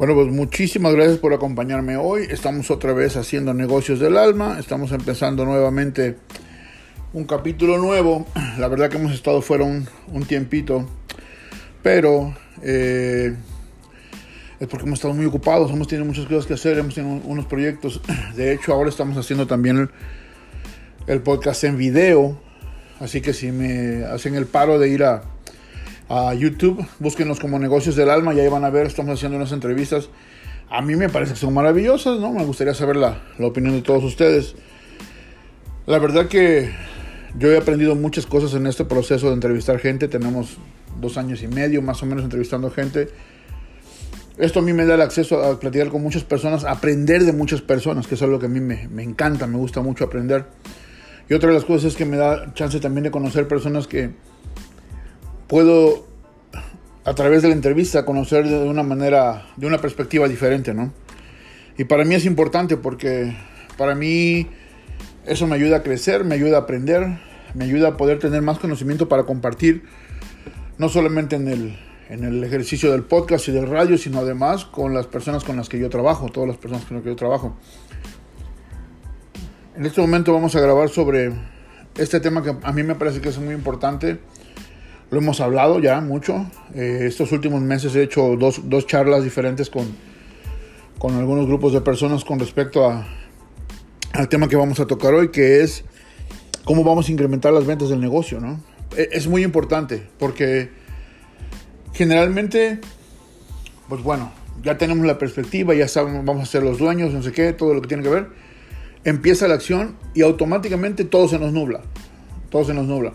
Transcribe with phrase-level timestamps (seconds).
[0.00, 2.26] Bueno, pues muchísimas gracias por acompañarme hoy.
[2.30, 4.56] Estamos otra vez haciendo negocios del alma.
[4.58, 6.16] Estamos empezando nuevamente
[7.12, 8.24] un capítulo nuevo.
[8.58, 10.88] La verdad que hemos estado fuera un, tiempito,
[11.82, 13.34] pero eh,
[14.58, 15.70] es porque hemos estado muy ocupados.
[15.70, 18.00] Hemos tenido muchas cosas que hacer, hemos tenido unos proyectos.
[18.36, 19.90] De hecho, ahora estamos haciendo también el,
[21.08, 22.40] el podcast en video.
[23.00, 25.24] Así que si me hacen el paro de ir a
[26.10, 29.52] a YouTube, búsquenos como Negocios del Alma y ahí van a ver, estamos haciendo unas
[29.52, 30.08] entrevistas.
[30.68, 32.32] A mí me parece que son maravillosas, ¿no?
[32.32, 34.56] Me gustaría saber la, la opinión de todos ustedes.
[35.86, 36.72] La verdad que
[37.38, 40.08] yo he aprendido muchas cosas en este proceso de entrevistar gente.
[40.08, 40.56] Tenemos
[41.00, 43.08] dos años y medio más o menos entrevistando gente.
[44.36, 47.60] Esto a mí me da el acceso a platicar con muchas personas, aprender de muchas
[47.60, 50.46] personas, que es algo que a mí me, me, encanta, me gusta mucho aprender.
[51.28, 54.10] Y otra de las cosas es que me da chance también de conocer personas que
[55.50, 56.06] puedo
[57.04, 60.92] a través de la entrevista conocer de una manera, de una perspectiva diferente, ¿no?
[61.76, 63.36] Y para mí es importante porque
[63.76, 64.46] para mí
[65.26, 67.18] eso me ayuda a crecer, me ayuda a aprender,
[67.54, 69.82] me ayuda a poder tener más conocimiento para compartir,
[70.78, 71.78] no solamente en el,
[72.10, 75.68] en el ejercicio del podcast y del radio, sino además con las personas con las
[75.68, 77.56] que yo trabajo, todas las personas con las que yo trabajo.
[79.76, 81.32] En este momento vamos a grabar sobre
[81.96, 84.20] este tema que a mí me parece que es muy importante
[85.10, 86.46] lo hemos hablado ya mucho.
[86.74, 89.86] Eh, estos últimos meses he hecho dos, dos charlas diferentes con,
[90.98, 93.06] con, algunos grupos de personas con respecto a,
[94.12, 95.84] al tema que vamos a tocar hoy, que es
[96.64, 98.40] cómo vamos a incrementar las ventas del negocio.
[98.40, 98.60] ¿no?
[98.96, 100.70] E, es muy importante porque
[101.92, 102.78] generalmente,
[103.88, 107.32] pues bueno, ya tenemos la perspectiva, ya sabemos, vamos a ser los dueños, no sé
[107.32, 108.28] qué, todo lo que tiene que ver.
[109.02, 111.80] Empieza la acción y automáticamente todo se nos nubla.
[112.50, 113.14] Todo se nos nubla.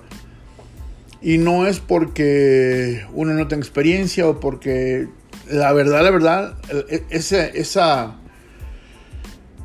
[1.26, 5.08] Y no es porque uno no tenga experiencia o porque
[5.50, 6.54] la verdad, la verdad,
[6.88, 8.18] e, esa,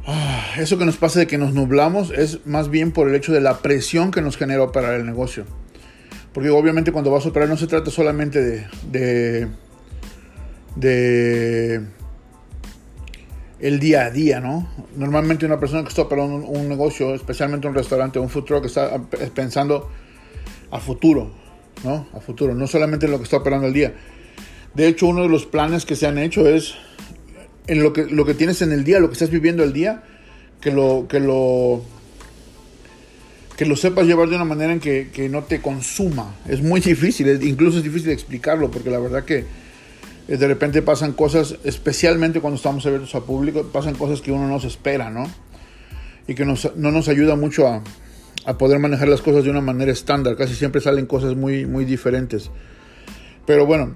[0.07, 3.35] ah, eso que nos pasa de que nos nublamos es más bien por el hecho
[3.35, 5.45] de la presión que nos genera operar el negocio.
[6.33, 9.49] Porque obviamente cuando vas a operar no se trata solamente de,
[10.77, 11.85] de,
[13.59, 14.67] el día a día, ¿no?
[14.97, 18.99] Normalmente una persona que está operando un, negocio, especialmente un restaurante un food truck, está
[19.35, 19.91] pensando
[20.71, 21.39] a futuro.
[21.85, 22.09] ¿No?
[22.15, 23.95] A futuro, no solamente en lo que está operando el día.
[24.75, 26.75] De hecho, uno de los planes que se han hecho es
[27.67, 30.03] en lo que, lo que tienes en el día, lo que estás viviendo el día,
[30.61, 31.83] que lo, que lo,
[33.57, 36.37] que lo sepas llevar de una manera en que, que no te consuma.
[36.49, 39.45] Es muy difícil, incluso es difícil explicarlo, porque la verdad que
[40.29, 44.47] eh, de repente pasan cosas, especialmente cuando estamos abiertos a público, pasan cosas que uno
[44.47, 45.29] no se espera, ¿no?
[46.29, 47.83] Y que nos, no nos ayuda mucho a,
[48.45, 50.37] a poder manejar las cosas de una manera estándar.
[50.37, 52.51] Casi siempre salen cosas muy, muy diferentes.
[53.47, 53.95] Pero bueno,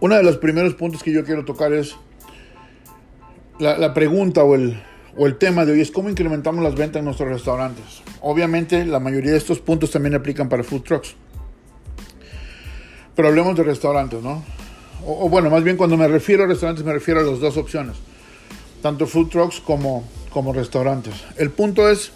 [0.00, 1.96] uno de los primeros puntos que yo quiero tocar es
[3.58, 4.82] la, pregunta o el,
[5.16, 8.02] o el tema de hoy es cómo incrementamos las ventas en nuestros restaurantes.
[8.20, 11.14] Obviamente la mayoría de estos puntos también aplican para food trucks.
[13.14, 14.44] Pero hablemos de restaurantes, ¿no?
[15.06, 17.56] O, o, bueno, más bien cuando me refiero a restaurantes me refiero a las dos
[17.56, 17.96] opciones.
[18.82, 21.14] Tanto food trucks como, como restaurantes.
[21.38, 22.12] El punto es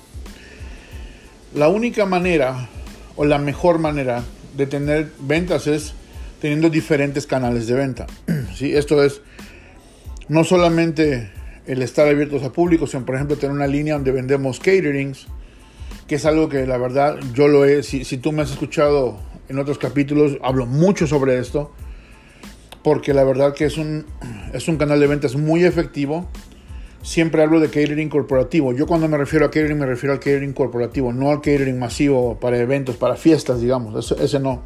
[1.55, 2.69] la única manera
[3.17, 4.23] o la mejor manera
[4.57, 5.95] de tener ventas es
[6.41, 8.07] teniendo diferentes canales de venta.
[8.55, 8.75] ¿sí?
[8.75, 9.21] Esto es
[10.29, 11.31] no solamente
[11.67, 15.27] el estar abiertos a público, sino por ejemplo tener una línea donde vendemos caterings,
[16.07, 19.19] que es algo que la verdad yo lo he, si, tú me has escuchado
[19.49, 21.73] en otros capítulos, hablo mucho sobre esto,
[22.83, 24.07] porque la verdad que es un,
[24.53, 26.29] es un canal de ventas muy efectivo
[27.03, 28.73] siempre hablo de catering corporativo.
[28.73, 32.39] Yo cuando me refiero a catering me refiero al catering corporativo, no al catering masivo
[32.39, 34.13] para eventos, para fiestas, digamos.
[34.21, 34.63] Ese, no.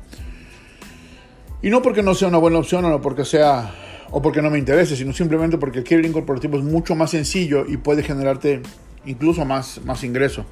[1.62, 3.72] Y no porque no sea una buena opción o no porque sea
[4.10, 7.64] o porque no me interese, sino simplemente porque el catering corporativo es mucho más sencillo
[7.66, 8.60] y puede generarte
[9.06, 10.44] incluso más, más ingreso.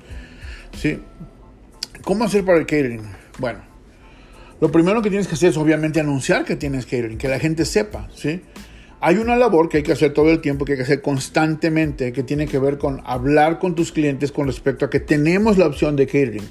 [0.76, 1.00] ¿Sí?
[2.02, 3.02] ¿Cómo hacer para el catering?
[3.38, 3.60] Bueno,
[4.60, 7.64] lo primero que tienes que hacer es obviamente anunciar que tienes catering, que la gente
[7.64, 8.42] sepa, ¿sí?
[9.04, 12.12] Hay una labor que hay que hacer todo el tiempo, que hay que hacer constantemente,
[12.12, 15.66] que tiene que ver con hablar con tus clientes con respecto a que tenemos la
[15.66, 16.48] opción de catering.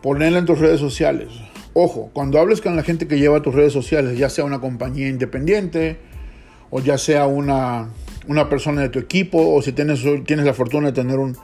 [0.00, 1.26] Ponerla en tus redes sociales.
[1.72, 5.08] Ojo, cuando hables con la gente que lleva tus redes sociales, ya sea una compañía
[5.08, 5.96] independiente
[6.70, 7.88] o ya sea una,
[8.28, 11.36] una persona de tu equipo o si tienes, tienes la fortuna de tener un,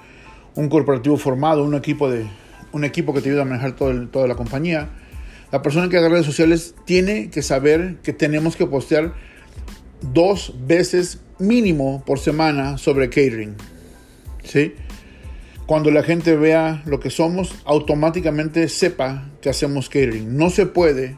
[0.54, 2.24] un corporativo formado, un equipo, de,
[2.70, 4.90] un equipo que te ayuda a manejar todo toda la compañía,
[5.50, 9.33] la persona que haga redes sociales tiene que saber que tenemos que postear
[10.12, 13.54] dos veces mínimo por semana sobre catering.
[14.42, 14.74] ¿Sí?
[15.66, 20.36] Cuando la gente vea lo que somos, automáticamente sepa que hacemos catering.
[20.36, 21.16] No se puede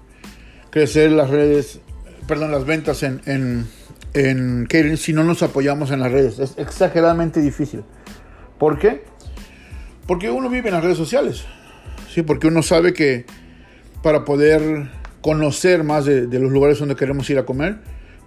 [0.71, 1.81] crecer las redes,
[2.29, 3.21] perdón, las ventas en,
[4.15, 6.39] en catering si no nos apoyamos en las redes.
[6.39, 7.83] Es exageradamente difícil.
[8.59, 9.03] ¿Por qué?
[10.07, 11.45] Porque uno vive en las redes sociales.
[12.09, 13.27] Sí, porque uno sabe que
[14.03, 14.89] para poder
[15.21, 17.79] conocer más de, los lugares donde queremos ir a comer,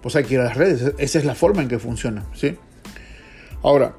[0.02, 0.94] pues hay que ir a las redes.
[0.98, 2.24] Esa es la forma en que funciona.
[2.34, 2.56] ¿sí?
[3.62, 3.94] Ahora,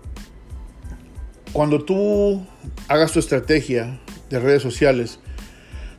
[1.53, 2.45] cuando tú
[2.87, 3.99] hagas tu estrategia
[4.29, 5.19] de redes sociales,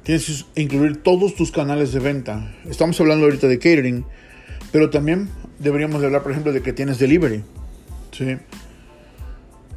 [0.03, 2.53] tienes que incluir todos tus canales de venta.
[2.69, 4.05] Estamos hablando ahorita de catering,
[4.73, 5.29] pero también
[5.59, 7.45] deberíamos hablar, por ejemplo, de que tienes delivery.
[8.11, 8.37] ¿sí?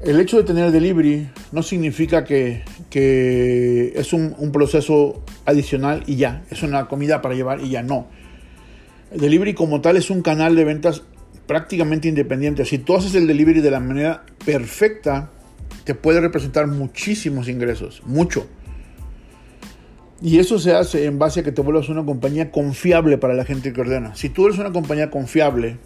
[0.04, 2.64] El hecho de tener delivery no significa que,
[3.96, 8.08] es un, un, proceso adicional y ya, es una comida para llevar y ya no.
[9.16, 11.02] El delivery como tal es un canal de ventas
[11.48, 12.66] prácticamente independiente.
[12.66, 15.32] Si tú haces el delivery de la manera perfecta,
[15.86, 18.46] te puede representar muchísimos ingresos, mucho.
[20.22, 23.46] Y eso se hace en base a que te vuelvas una compañía confiable para la
[23.46, 24.14] gente que ordena.
[24.16, 25.78] Si tú eres una compañía confiable,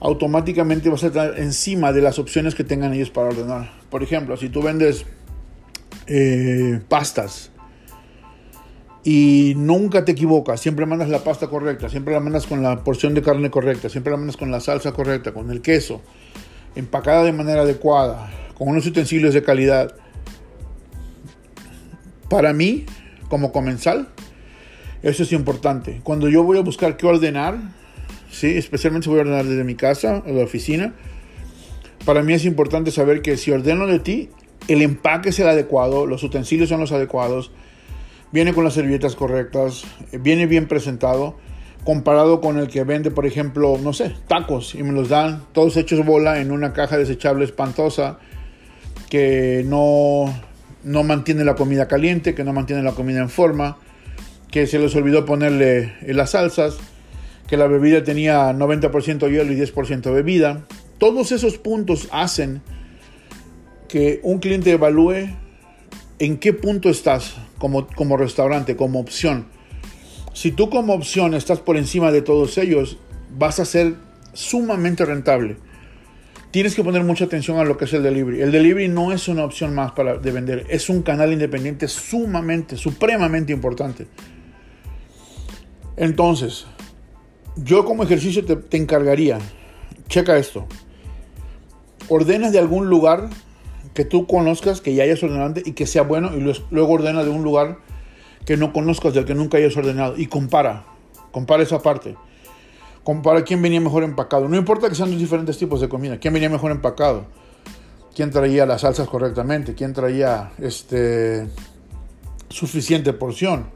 [0.00, 3.70] automáticamente vas a estar encima de las opciones que tengan ellos para ordenar.
[3.90, 5.04] Por ejemplo, si tú vendes
[6.06, 7.49] eh, pastas
[9.02, 13.14] y nunca te equivocas, siempre mandas la pasta correcta, siempre la mandas con la porción
[13.14, 16.02] de carne correcta, siempre la mandas con la salsa correcta, con el queso,
[16.74, 19.94] empacada de manera adecuada, con unos utensilios de calidad.
[22.28, 22.84] Para mí,
[23.28, 24.08] como comensal,
[25.02, 26.00] eso es importante.
[26.04, 27.58] Cuando yo voy a buscar qué ordenar,
[28.30, 28.48] ¿sí?
[28.48, 30.94] especialmente voy a ordenar desde mi casa o la oficina,
[32.04, 34.28] para mí es importante saber que si ordeno de ti,
[34.68, 37.50] el empaque es el adecuado, los utensilios son los adecuados,
[38.32, 41.36] viene con las servilletas correctas, viene bien presentado,
[41.84, 45.76] comparado con el que vende, por ejemplo, no sé, tacos y me los dan todos
[45.76, 48.18] hechos bola en una caja desechable espantosa
[49.08, 50.26] que no,
[50.84, 53.78] no mantiene la comida caliente, que no mantiene la comida en forma,
[54.50, 56.78] que se les olvidó ponerle las salsas,
[57.48, 60.66] que la bebida tenía 90% hielo y 10% bebida.
[60.98, 62.62] Todos esos puntos hacen
[63.88, 65.34] que un cliente evalúe
[66.20, 69.46] en qué punto estás como, como restaurante, como opción.
[70.32, 72.98] Si tú como opción estás por encima de todos ellos,
[73.38, 73.94] vas a ser
[74.32, 75.58] sumamente rentable
[76.50, 78.42] tienes que poner mucha atención a lo que es el delivery.
[78.42, 82.76] El delivery no es una opción más para, de vender, es un canal independiente sumamente,
[82.76, 84.06] supremamente importante.
[85.96, 86.66] Entonces,
[87.56, 89.38] yo como ejercicio te, encargaría,
[90.08, 90.66] checa esto,
[92.08, 93.28] ordena de algún lugar
[93.94, 97.30] que tú conozcas, que ya hayas ordenado y que sea bueno, y luego ordena de
[97.30, 97.78] un lugar
[98.44, 100.84] que no conozcas, del que nunca hayas ordenado, y compara,
[101.32, 102.16] compara esa parte
[103.02, 104.48] compara quién venía mejor empacado.
[104.48, 107.26] No importa que sean dos diferentes tipos de comida, quién venía mejor empacado,
[108.14, 111.48] quién traía las salsas correctamente, quién traía este,
[112.48, 113.66] suficiente porción.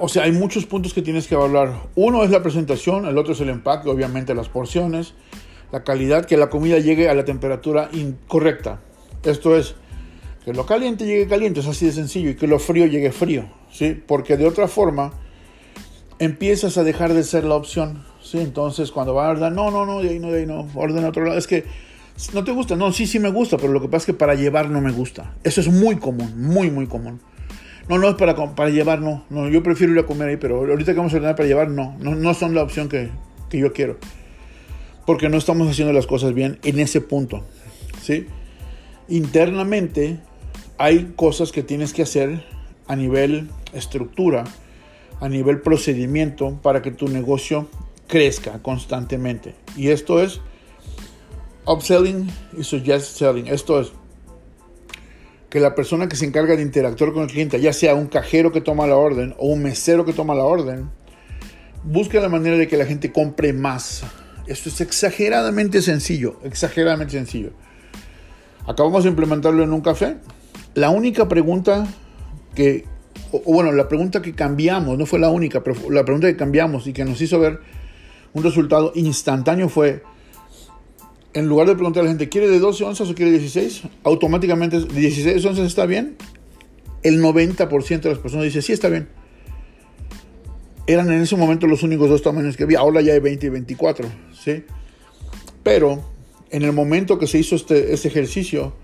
[0.00, 1.74] O sea, hay muchos puntos que tienes que evaluar.
[1.94, 5.14] Uno es la presentación, el otro es el empaque, obviamente las porciones,
[5.72, 8.80] la calidad, que la comida llegue a la temperatura incorrecta.
[9.24, 9.74] Esto es,
[10.44, 13.46] que lo caliente llegue caliente, es así de sencillo, y que lo frío llegue frío,
[13.70, 14.00] ¿sí?
[14.06, 15.12] Porque de otra forma,
[16.18, 18.04] empiezas a dejar de ser la opción.
[18.22, 18.38] ¿sí?
[18.38, 21.08] Entonces, cuando va a ordenar, no, no, no, de ahí no, de ahí no, ordena
[21.08, 21.36] otro lado.
[21.36, 21.64] Es que
[22.32, 24.34] no te gusta, no, sí, sí me gusta, pero lo que pasa es que para
[24.34, 25.34] llevar no me gusta.
[25.42, 27.20] Eso es muy común, muy, muy común.
[27.88, 30.58] No, no es para, para llevar, no, no, yo prefiero ir a comer ahí, pero
[30.58, 33.10] ahorita que vamos a ordenar para llevar, no, no, no son la opción que,
[33.50, 33.96] que yo quiero.
[35.06, 37.44] Porque no estamos haciendo las cosas bien en ese punto.
[38.02, 38.26] ¿sí?
[39.08, 40.18] Internamente
[40.78, 42.44] hay cosas que tienes que hacer
[42.86, 44.44] a nivel estructura
[45.22, 47.68] a nivel procedimiento para que tu negocio
[48.08, 49.54] crezca constantemente.
[49.76, 50.40] Y esto es
[51.64, 52.28] upselling
[52.58, 53.46] y suggest selling.
[53.46, 53.92] Esto es
[55.48, 58.50] que la persona que se encarga de interactuar con el cliente, ya sea un cajero
[58.50, 60.90] que toma la orden o un mesero que toma la orden,
[61.84, 64.02] busque la manera de que la gente compre más.
[64.46, 67.50] Esto es exageradamente sencillo, exageradamente sencillo.
[68.66, 70.16] Acabamos de implementarlo en un café.
[70.74, 71.86] La única pregunta
[72.54, 72.84] que
[73.32, 76.86] o, bueno, la pregunta que cambiamos, no fue la única, pero la pregunta que cambiamos
[76.86, 77.60] y que nos hizo ver
[78.34, 80.02] un resultado instantáneo fue,
[81.32, 83.82] en lugar de preguntar a la gente, ¿quiere de 12 onzas o quiere 16?
[84.04, 86.16] Automáticamente, ¿de 16 onzas está bien?
[87.02, 89.08] El 90% de las personas dice, sí, está bien.
[90.86, 93.48] Eran en ese momento los únicos dos tamaños que había, ahora ya hay 20 y
[93.50, 94.64] 24, ¿sí?
[95.62, 96.04] Pero
[96.50, 98.74] en el momento que se hizo este, este ejercicio,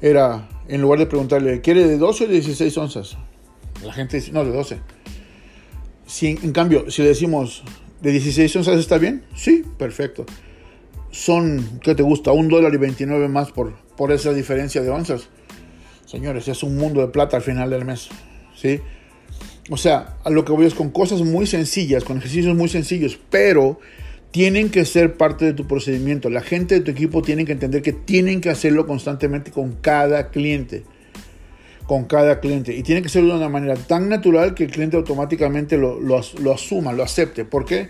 [0.00, 3.16] era, en lugar de preguntarle, ¿quiere de 12 o de 16 onzas?
[3.84, 4.78] La gente dice, no, de 12.
[6.06, 7.62] Si, en cambio, si le decimos
[8.00, 10.26] de 16 onzas está bien, sí, perfecto.
[11.10, 12.32] Son, ¿qué te gusta?
[12.32, 15.28] Un dólar y 29 más por, por esa diferencia de onzas.
[16.06, 18.08] Señores, es un mundo de plata al final del mes.
[18.54, 18.80] ¿sí?
[19.72, 23.18] O sea, a lo que voy es con cosas muy sencillas, con ejercicios muy sencillos,
[23.30, 23.80] pero
[24.30, 26.28] tienen que ser parte de tu procedimiento.
[26.28, 30.28] La gente de tu equipo tiene que entender que tienen que hacerlo constantemente con cada
[30.28, 30.82] cliente.
[31.86, 32.76] Con cada cliente.
[32.76, 36.20] Y tiene que ser de una manera tan natural que el cliente automáticamente lo, lo,
[36.42, 37.46] lo asuma, lo acepte.
[37.46, 37.88] ¿Por qué?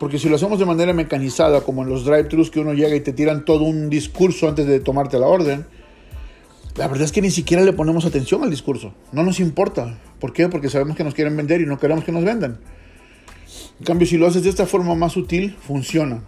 [0.00, 3.00] Porque si lo hacemos de manera mecanizada, como en los drive-thrus que uno llega y
[3.02, 5.64] te tiran todo un discurso antes de tomarte la orden,
[6.78, 8.94] la verdad es que ni siquiera le ponemos atención al discurso.
[9.10, 9.98] No nos importa.
[10.20, 10.48] ¿Por qué?
[10.48, 12.60] Porque sabemos que nos quieren vender y no queremos que nos vendan.
[13.80, 16.22] En cambio, si lo haces de esta forma más sutil, funciona.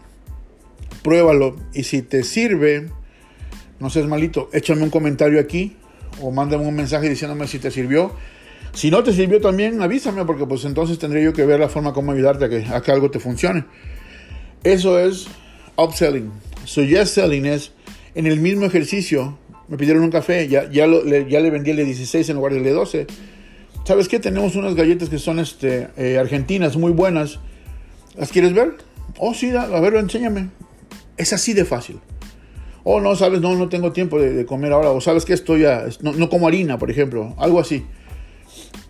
[1.03, 1.55] Pruébalo.
[1.73, 2.89] Y si te sirve,
[3.79, 5.77] no seas malito, échame un comentario aquí
[6.21, 8.13] o mándame un mensaje diciéndome si te sirvió.
[8.73, 11.93] Si no te sirvió también, avísame porque pues entonces tendré yo que ver la forma
[11.93, 13.65] como ayudarte a que, a que algo te funcione.
[14.65, 15.29] Eso es
[15.77, 16.33] upselling.
[16.65, 17.73] Suggest selling es
[18.17, 19.39] en el mismo ejercicio.
[19.71, 22.65] Me pidieron un café, ya, ya, le, ya vendí el de 16 en lugar del
[22.65, 23.07] de 12
[23.85, 24.21] ¿Sabes qué?
[24.21, 27.41] Tenemos unas galletas que son este, eh, argentinas, muy buenas.
[28.17, 28.75] ¿Las quieres ver?
[29.19, 30.51] Oh, sí, a ver, enséñame.
[31.17, 31.99] Es así de fácil.
[32.85, 34.91] Oh, no, sabes, no, no tengo tiempo de, comer ahora.
[34.91, 37.35] O sabes que estoy ya, no, no, como harina, por ejemplo.
[37.39, 37.85] Algo así.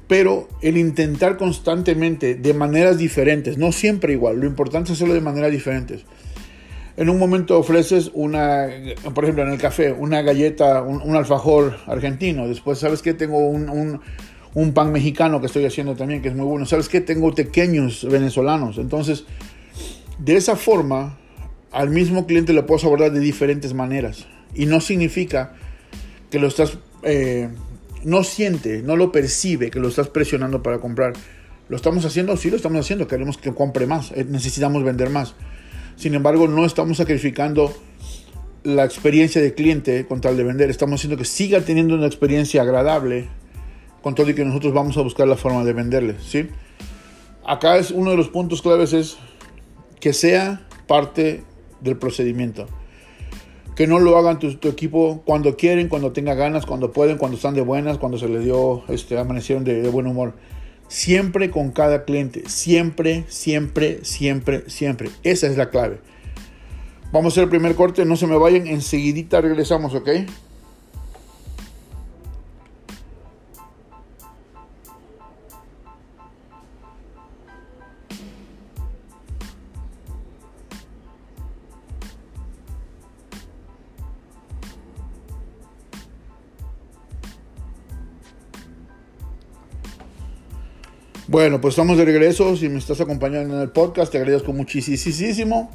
[0.08, 5.20] Pero el intentar constantemente, de maneras diferentes, no siempre igual, lo importante es hacerlo de
[5.20, 6.04] maneras diferentes.
[7.00, 8.68] En un momento ofreces una,
[9.12, 12.46] por ejemplo, en el café, una galleta, un, alfajor argentino.
[12.46, 13.14] Después, ¿sabes qué?
[13.14, 14.00] Tengo un
[14.54, 16.66] un pan mexicano que estoy haciendo también, que es muy bueno.
[16.66, 17.00] ¿Sabes qué?
[17.00, 18.78] Tengo pequeños venezolanos.
[18.78, 19.24] Entonces,
[20.18, 21.18] de esa forma,
[21.70, 24.26] al mismo cliente le puedo abordar de diferentes maneras.
[24.54, 25.54] Y no significa
[26.30, 27.48] que lo estás, eh,
[28.04, 31.12] no siente, no lo percibe que lo estás presionando para comprar.
[31.68, 32.36] ¿Lo estamos haciendo?
[32.36, 33.06] Sí, lo estamos haciendo.
[33.06, 34.10] Queremos que compre más.
[34.12, 35.34] Eh, necesitamos vender más.
[36.00, 37.74] Sin embargo, no estamos sacrificando
[38.62, 40.70] la experiencia de cliente con tal de vender.
[40.70, 43.28] Estamos haciendo que siga teniendo una experiencia agradable
[44.00, 46.48] con todo y que nosotros vamos a buscar la forma de venderle, ¿sí?
[47.44, 49.18] Acá es uno de los puntos claves es
[50.00, 51.44] que sea parte
[51.82, 52.66] del procedimiento.
[53.76, 57.54] Que no lo hagan tu, equipo cuando quieren, cuando tengan ganas, cuando pueden, cuando están
[57.54, 60.32] de buenas, cuando se les dio, este, amanecieron de buen humor.
[60.90, 62.42] Siempre con cada cliente.
[62.48, 65.08] Siempre, siempre, siempre, siempre.
[65.22, 66.00] Esa es la clave.
[67.12, 68.04] Vamos a hacer el primer corte.
[68.04, 68.66] No se me vayan.
[68.66, 70.08] Enseguidita regresamos, ¿ok?
[91.30, 92.56] Bueno, pues estamos de regreso.
[92.56, 95.70] Si me estás acompañando en el podcast, te agradezco muchísimo.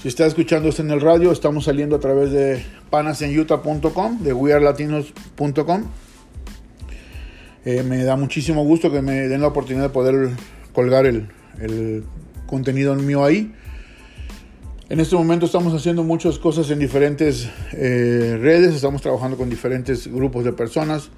[0.00, 5.82] Si estás escuchando esto en el radio, estamos saliendo a través de panasenyuta.com, de wearlatinos.com.
[7.66, 10.30] Eh, me da muchísimo gusto que me den la oportunidad de poder
[10.72, 11.28] colgar el,
[12.46, 13.52] contenido mío ahí.
[14.88, 20.10] En este momento estamos haciendo muchas cosas en diferentes eh, redes, estamos trabajando con diferentes
[20.10, 21.10] grupos de personas.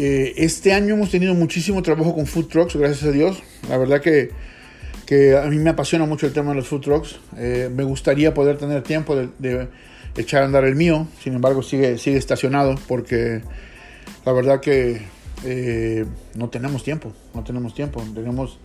[0.00, 3.42] Eh, este año hemos tenido muchísimo trabajo con food trucks, gracias a Dios.
[3.68, 4.30] La verdad que,
[5.36, 7.18] a mí me apasiona mucho el tema de los food trucks.
[7.36, 9.68] Eh, me gustaría poder tener tiempo de,
[10.16, 13.42] echar a andar el mío, sin embargo sigue, sigue estacionado porque
[14.24, 15.02] la verdad que
[15.44, 18.00] eh, no tenemos tiempo, no tenemos tiempo.
[18.14, 18.60] Tenemos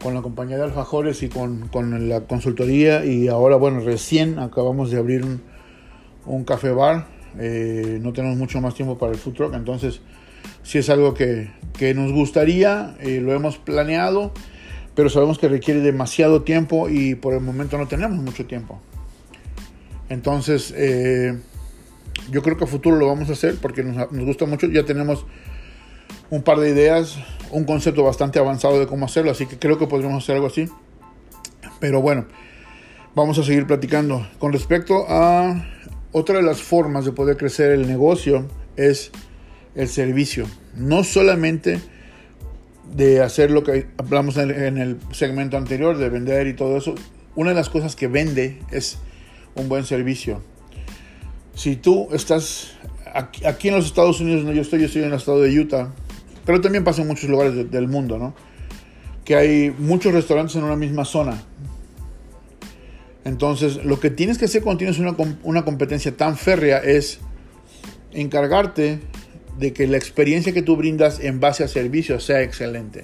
[0.00, 1.68] con la compañía de alfajores y con,
[2.08, 5.24] la consultoría y ahora, bueno, recién acabamos de abrir
[6.26, 7.08] un café bar.
[7.34, 10.00] no tenemos mucho más tiempo para el food truck, entonces
[10.62, 11.50] si es algo que,
[11.94, 14.32] nos gustaría, eh, lo hemos planeado,
[14.94, 18.80] pero sabemos que requiere demasiado tiempo y por el momento no tenemos mucho tiempo.
[20.10, 21.38] Entonces, eh,
[22.30, 24.66] yo creo que a futuro lo vamos a hacer porque nos, nos, gusta mucho.
[24.66, 25.24] Ya tenemos
[26.28, 27.16] un par de ideas,
[27.50, 30.68] un concepto bastante avanzado de cómo hacerlo, así que creo que podríamos hacer algo así.
[31.78, 32.26] Pero bueno,
[33.14, 34.26] vamos a seguir platicando.
[34.38, 35.64] Con respecto a
[36.12, 39.10] otra de las formas de poder crecer el negocio es
[39.74, 40.46] el servicio.
[40.76, 41.80] No solamente
[42.94, 46.94] de hacer lo que hablamos en el segmento anterior, de vender y todo eso.
[47.36, 48.98] Una de las cosas que vende es
[49.54, 50.42] un buen servicio.
[51.54, 52.72] Si tú estás
[53.14, 55.92] aquí, en los Estados Unidos, no, yo estoy, yo estoy en el estado de Utah,
[56.44, 58.34] pero también pasa en muchos lugares del mundo, ¿no?
[59.24, 61.42] Que hay muchos restaurantes en una misma zona.
[63.24, 67.20] Entonces, lo que tienes que hacer cuando tienes una, una competencia tan férrea es
[68.12, 69.00] encargarte
[69.58, 73.02] de que la experiencia que tú brindas en base a servicios sea excelente.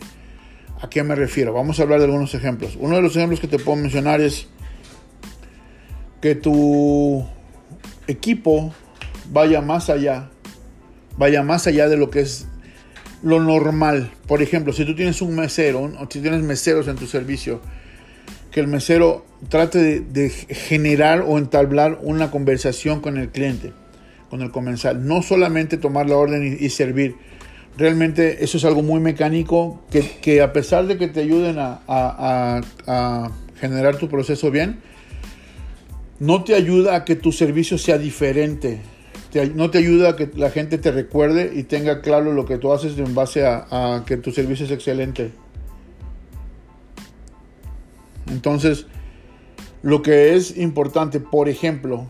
[0.81, 1.53] ¿A qué me refiero?
[1.53, 2.77] Vamos a hablar de algunos ejemplos.
[2.79, 4.49] Uno de los ejemplos que te puedo mencionar es
[6.21, 7.27] que tu
[8.07, 8.75] equipo
[9.31, 10.31] vaya más allá,
[11.17, 12.47] vaya más allá de lo que es
[13.23, 14.11] lo normal.
[14.27, 17.61] Por ejemplo, si tú tienes un mesero, o si tienes meseros en tu servicio,
[18.51, 23.73] que el mesero trate de, generar o entablar una conversación con el cliente,
[24.31, 25.07] con el comensal.
[25.07, 27.17] No solamente tomar la orden y, servir.
[27.77, 32.61] Realmente eso es algo muy mecánico que, a pesar de que te ayuden a,
[33.61, 34.81] generar tu proceso bien,
[36.19, 38.81] no te ayuda a que tu servicio sea diferente.
[39.55, 42.73] no te ayuda a que la gente te recuerde y tenga claro lo que tú
[42.73, 45.33] haces en base a que tu servicio es excelente.
[48.31, 48.87] Entonces,
[49.83, 52.07] lo que es importante, por ejemplo,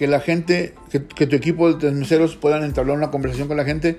[0.00, 3.98] que la gente, que, tu equipo de meseros puedan entablar una conversación con la gente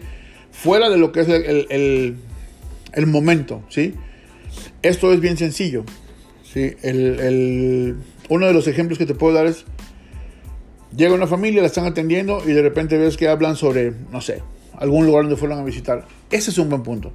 [0.49, 3.93] fuera de lo que es el, momento, ¿sí?
[4.81, 5.85] Esto es bien sencillo,
[6.43, 6.75] ¿sí?
[8.29, 9.65] uno de los ejemplos que te puedo dar es,
[10.97, 14.41] llega una familia, la están atendiendo y de repente ves que hablan sobre, no sé,
[14.79, 16.07] algún lugar donde fueron a visitar.
[16.31, 17.13] Ese es un buen punto.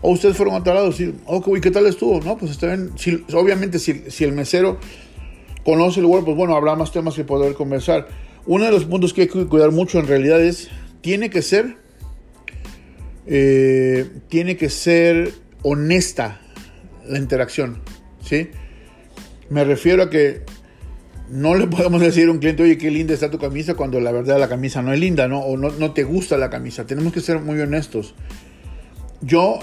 [0.00, 2.18] O ustedes fueron a tal lado, sí, oh, ¿qué tal estuvo?
[2.22, 2.92] No, pues está bien.
[3.34, 4.78] obviamente, si, el mesero
[5.64, 8.08] conoce el lugar, pues bueno, habrá más temas que poder conversar.
[8.46, 11.76] Uno de los puntos que hay que cuidar mucho en realidad es, tiene que ser,
[13.26, 16.40] eh, tiene que ser honesta
[17.06, 17.82] la interacción,
[18.22, 18.48] ¿sí?
[19.50, 20.42] Me refiero a que
[21.28, 24.12] no le podemos decir a un cliente, oye, qué linda está tu camisa, cuando la
[24.12, 25.40] verdad la camisa no es linda, ¿no?
[25.40, 26.86] O no, no te gusta la camisa.
[26.86, 28.14] Tenemos que ser muy honestos
[29.22, 29.58] yo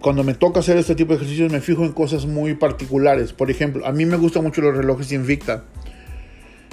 [0.00, 3.32] cuando me toca hacer este tipo de ejercicios me fijo en cosas muy particulares.
[3.32, 5.64] Por ejemplo, a mí me gustan mucho los relojes Invicta.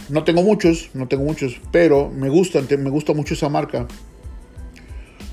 [0.08, 3.88] No tengo muchos, no tengo muchos, pero me gustan, me gusta mucho esa marca.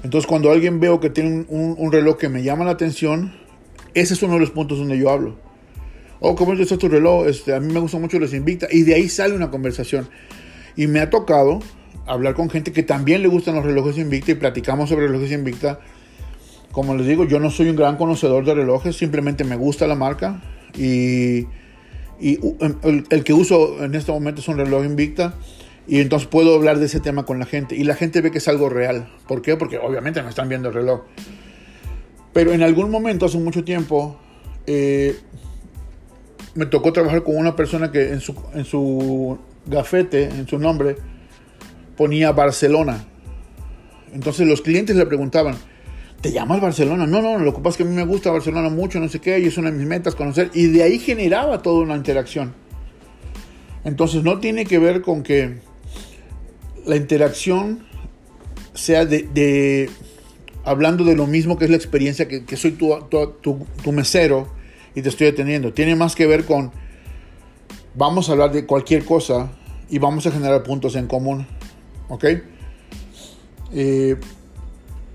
[0.02, 3.32] Entonces cuando alguien veo que tiene un, reloj que me llama la atención,
[3.94, 5.36] ese es uno de los puntos donde yo hablo.
[6.18, 7.28] Oh, ¿cómo es tu reloj?
[7.28, 8.66] Este, a mí me gustan mucho los Invicta.
[8.70, 10.08] Y de ahí sale una conversación.
[10.76, 11.60] Y me ha tocado
[12.06, 15.80] hablar con gente que también le gustan los relojes Invicta y platicamos sobre relojes Invicta
[16.72, 19.94] como les digo, yo no soy un gran conocedor de relojes, simplemente me gusta la
[19.94, 20.42] marca
[20.76, 21.46] y,
[22.20, 25.34] em, el, que uso en este momento es un reloj Invicta
[25.86, 28.38] y entonces puedo hablar de ese tema con la gente y la gente ve que
[28.38, 29.08] es algo real.
[29.28, 29.56] ¿Por qué?
[29.56, 31.02] Porque obviamente me están viendo el reloj.
[32.32, 34.18] Pero en algún momento, hace mucho tiempo,
[34.66, 35.16] eh,
[36.54, 40.96] me tocó trabajar con una persona que en su, en su gafete, en su nombre,
[41.96, 43.04] ponía Barcelona.
[44.14, 45.56] Entonces los clientes le preguntaban,
[46.22, 47.06] ¿te llamas Barcelona?
[47.06, 49.20] No, no, lo que pasa es que a mí me gusta Barcelona mucho, no sé
[49.20, 50.50] qué, y es una de mis metas conocer.
[50.54, 52.54] Y de ahí generaba toda una interacción.
[53.84, 55.58] Entonces no tiene que ver con que
[56.86, 57.84] la interacción
[58.72, 59.90] sea de,
[60.64, 62.96] hablando de lo mismo que es la experiencia, que, soy tu,
[63.40, 64.48] tu, mesero
[64.94, 65.72] y te estoy atendiendo.
[65.72, 66.70] Tiene más que ver con,
[67.96, 69.50] vamos a hablar de cualquier cosa
[69.90, 71.48] y vamos a generar puntos en común.
[72.08, 72.26] ¿Ok?
[73.74, 74.16] Eh,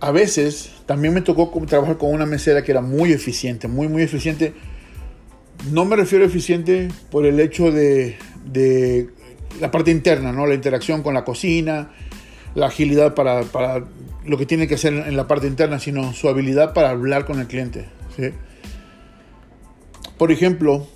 [0.02, 4.02] a veces también me tocó trabajar con una mesera que era muy eficiente, muy, muy
[4.02, 4.54] eficiente.
[5.72, 8.16] No me refiero a eficiente por el hecho de,
[9.60, 10.48] la parte interna, ¿no?
[10.48, 11.92] La interacción con la cocina,
[12.56, 13.84] la agilidad para,
[14.26, 17.40] lo que tiene que hacer en la parte interna, sino su habilidad para hablar con
[17.40, 17.86] el cliente.
[20.18, 20.88] Por ejemplo,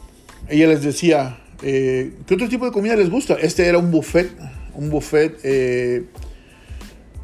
[0.48, 3.34] ella les decía, eh, ¿qué otro tipo de comida les gusta?
[3.34, 4.32] Este era un buffet,
[4.74, 6.06] un buffet, eh,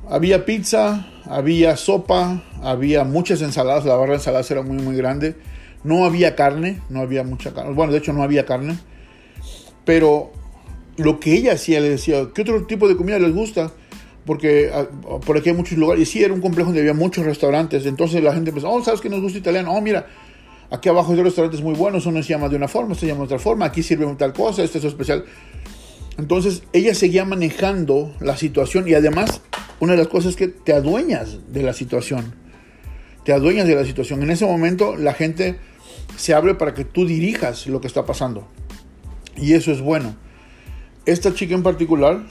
[0.09, 5.35] había pizza, había sopa, había muchas ensaladas, la barra de ensaladas era muy muy grande.
[5.83, 7.73] No había carne, no había mucha carne.
[7.73, 8.77] Bueno, de hecho no había carne.
[9.85, 10.31] Pero
[10.97, 13.71] lo que ella hacía, le decía, ¿qué otro tipo de comida les gusta?
[14.25, 14.87] Porque ah,
[15.25, 16.03] por aquí hay muchos lugares.
[16.03, 17.85] Y sí, era un complejo donde había muchos restaurantes.
[17.85, 19.71] Entonces la gente empezó, oh, ¿sabes que nos gusta italiano?
[19.71, 20.07] Oh, mira,
[20.69, 22.05] aquí abajo hay restaurantes muy buenos.
[22.05, 23.65] Uno se llama de una forma, se llama de otra forma.
[23.65, 25.23] Aquí sirve tal cosa, este es especial.
[26.17, 29.41] Entonces ella seguía manejando la situación y además
[29.79, 32.33] una de las cosas es que te adueñas de la situación.
[33.23, 34.23] Te adueñas de la situación.
[34.23, 35.57] En ese momento la gente
[36.15, 38.47] se abre para que tú dirijas lo que está pasando.
[39.35, 40.15] Y eso es bueno.
[41.05, 42.25] Esta chica en particular,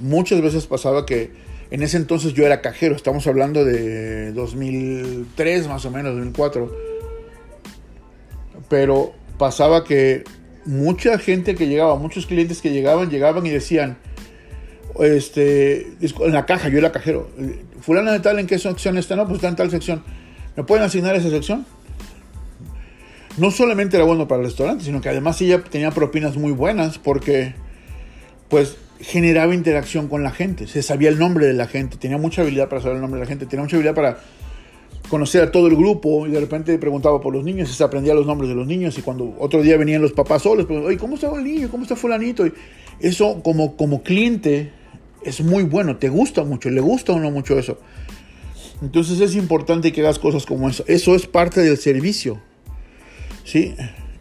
[0.00, 1.30] muchas veces pasaba que
[1.70, 2.96] en ese entonces yo era cajero.
[2.96, 6.76] Estamos hablando de 2003 más o menos, 2004.
[8.68, 10.24] Pero pasaba que
[10.64, 13.98] mucha gente que llegaba, muchos clientes que llegaban, llegaban y decían,
[15.00, 17.30] este, en la caja, yo era cajero.
[17.80, 19.16] Fulano de tal, ¿en qué sección está?
[19.16, 20.02] No, pues está en tal sección.
[20.56, 21.66] ¿Me pueden asignar esa sección?
[23.36, 26.98] No solamente era bueno para el restaurante, sino que además ella tenía propinas muy buenas
[26.98, 27.54] porque,
[28.48, 30.66] pues, generaba interacción con la gente.
[30.66, 33.26] Se sabía el nombre de la gente, tenía mucha habilidad para saber el nombre de
[33.26, 34.18] la gente, tenía mucha habilidad para
[35.08, 38.14] conocer a todo el grupo y de repente preguntaba por los niños y se aprendía
[38.14, 40.98] los nombres de los niños y cuando otro día venían los papás solos, pues, oye,
[40.98, 41.68] ¿cómo está el niño?
[41.70, 42.46] ¿Cómo está fulanito?
[42.46, 42.52] Y
[43.00, 44.72] eso como, como cliente
[45.28, 47.78] es muy bueno, te gusta mucho, le gusta o no mucho eso.
[48.82, 50.84] Entonces es importante que hagas cosas como eso.
[50.86, 52.40] Eso es parte del servicio.
[53.44, 53.74] ¿Sí?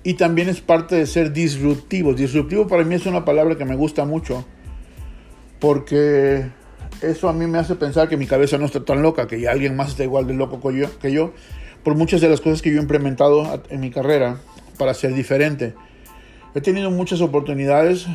[0.08, 2.14] y también es parte de ser disruptivo.
[2.14, 4.46] Disruptivo para mí es una palabra que me gusta mucho
[5.60, 6.46] porque
[7.02, 9.76] eso a mí me hace pensar que mi cabeza no está tan loca, que alguien
[9.76, 11.34] más está igual de loco que que yo
[11.84, 14.40] por muchas de las cosas que yo he implementado en mi carrera
[14.78, 15.74] para ser diferente.
[16.56, 18.08] He tenido muchas oportunidades.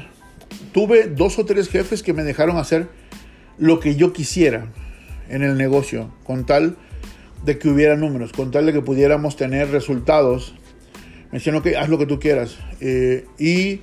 [0.73, 2.89] Tuve dos o tres jefes que me dejaron hacer
[3.59, 4.67] lo que yo quisiera
[5.29, 6.77] en el negocio, con tal
[7.45, 10.55] de que hubiera números, con tal de que pudiéramos tener resultados.
[11.31, 12.59] Me decían, ok, haz lo que tú quieras.
[12.81, 13.81] Eh, y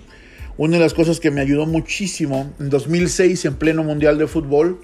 [0.58, 4.80] una de las cosas que me ayudó muchísimo, en 2006, en pleno Mundial de Fútbol,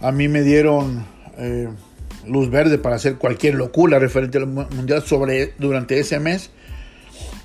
[0.00, 1.04] a mí me dieron
[1.38, 1.68] eh,
[2.26, 6.50] luz verde para hacer cualquier locura referente al Mundial sobre, durante ese mes.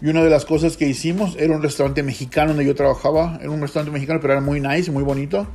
[0.02, 3.38] Y una de las cosas que hicimos era un restaurante mexicano donde yo trabajaba.
[3.42, 5.48] Era un restaurante mexicano, pero era muy nice, muy bonito.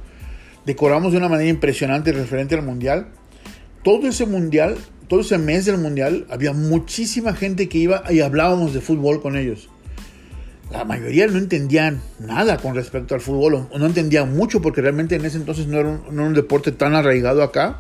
[0.66, 3.09] Decoramos de una manera impresionante referente al mundial.
[3.83, 4.76] Todo ese mundial,
[5.09, 9.37] todo ese mes del mundial, había muchísima gente que iba y hablábamos de fútbol con
[9.37, 9.68] ellos.
[10.70, 15.14] La mayoría no entendían nada con respecto al fútbol, o no entendían mucho porque realmente
[15.14, 17.78] en ese entonces no era no era un deporte tan arraigado acá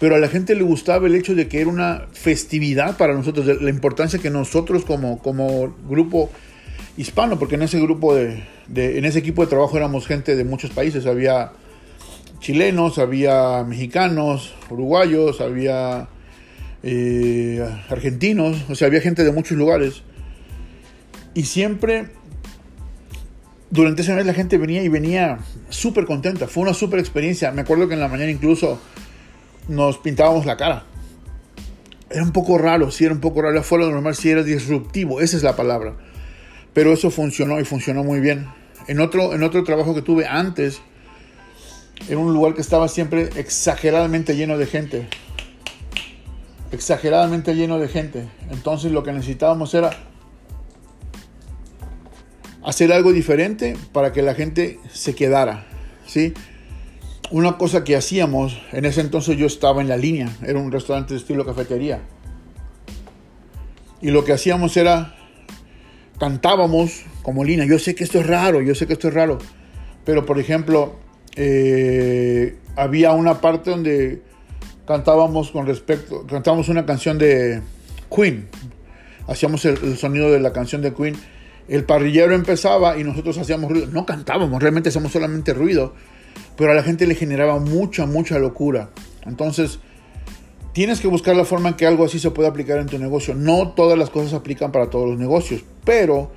[0.00, 3.46] pero a la gente le gustaba el hecho de que era una festividad para nosotros,
[3.60, 6.30] la importancia que nosotros como, como grupo
[6.96, 8.42] hispano, porque en ese grupo de,
[8.74, 11.52] en ese equipo de trabajo éramos gente de muchos países, había
[12.40, 16.08] chilenos, había mexicanos, uruguayos, había
[16.82, 20.02] eh, argentinos, o sea, había gente de muchos lugares.
[21.34, 22.06] Y siempre,
[23.68, 27.52] durante ese mes la gente venía y venía súper contenta, fue una súper experiencia.
[27.52, 28.80] Me acuerdo que en la mañana incluso
[29.68, 30.84] nos pintábamos la cara.
[32.10, 35.20] Era un poco raro, sí era un poco raro, fue lo normal, sí era disruptivo,
[35.20, 35.94] esa es la palabra.
[36.72, 38.48] Pero eso funcionó y funcionó muy bien.
[38.88, 40.80] En otro, en otro trabajo que tuve antes,
[42.08, 45.08] en un lugar que estaba siempre exageradamente lleno de gente.
[46.72, 48.28] Exageradamente lleno de gente.
[48.50, 49.90] Entonces lo que necesitábamos era
[52.64, 55.66] hacer algo diferente para que la gente se quedara.
[56.06, 56.34] ¿sí?
[57.30, 61.14] Una cosa que hacíamos, en ese entonces yo estaba en la línea, era un restaurante
[61.14, 62.00] de estilo cafetería.
[64.02, 65.14] Y lo que hacíamos era,
[66.18, 67.66] cantábamos como línea.
[67.66, 69.38] Yo sé que esto es raro, yo sé que esto es raro.
[70.04, 70.96] Pero por ejemplo,
[71.36, 74.22] eh, había una parte donde
[74.86, 77.60] cantábamos con respecto, cantábamos una canción de
[78.14, 78.48] Queen.
[79.28, 81.14] Hacíamos el, el sonido de la canción de Queen.
[81.68, 83.86] El parrillero empezaba y nosotros hacíamos ruido.
[83.88, 85.94] No cantábamos, realmente hacíamos solamente ruido
[86.56, 88.90] pero a la gente le generaba mucha, mucha locura.
[89.26, 89.78] Entonces,
[90.72, 93.34] tienes que buscar la forma en que algo así se pueda aplicar en tu negocio.
[93.34, 96.30] No todas las cosas aplican para todos los negocios, pero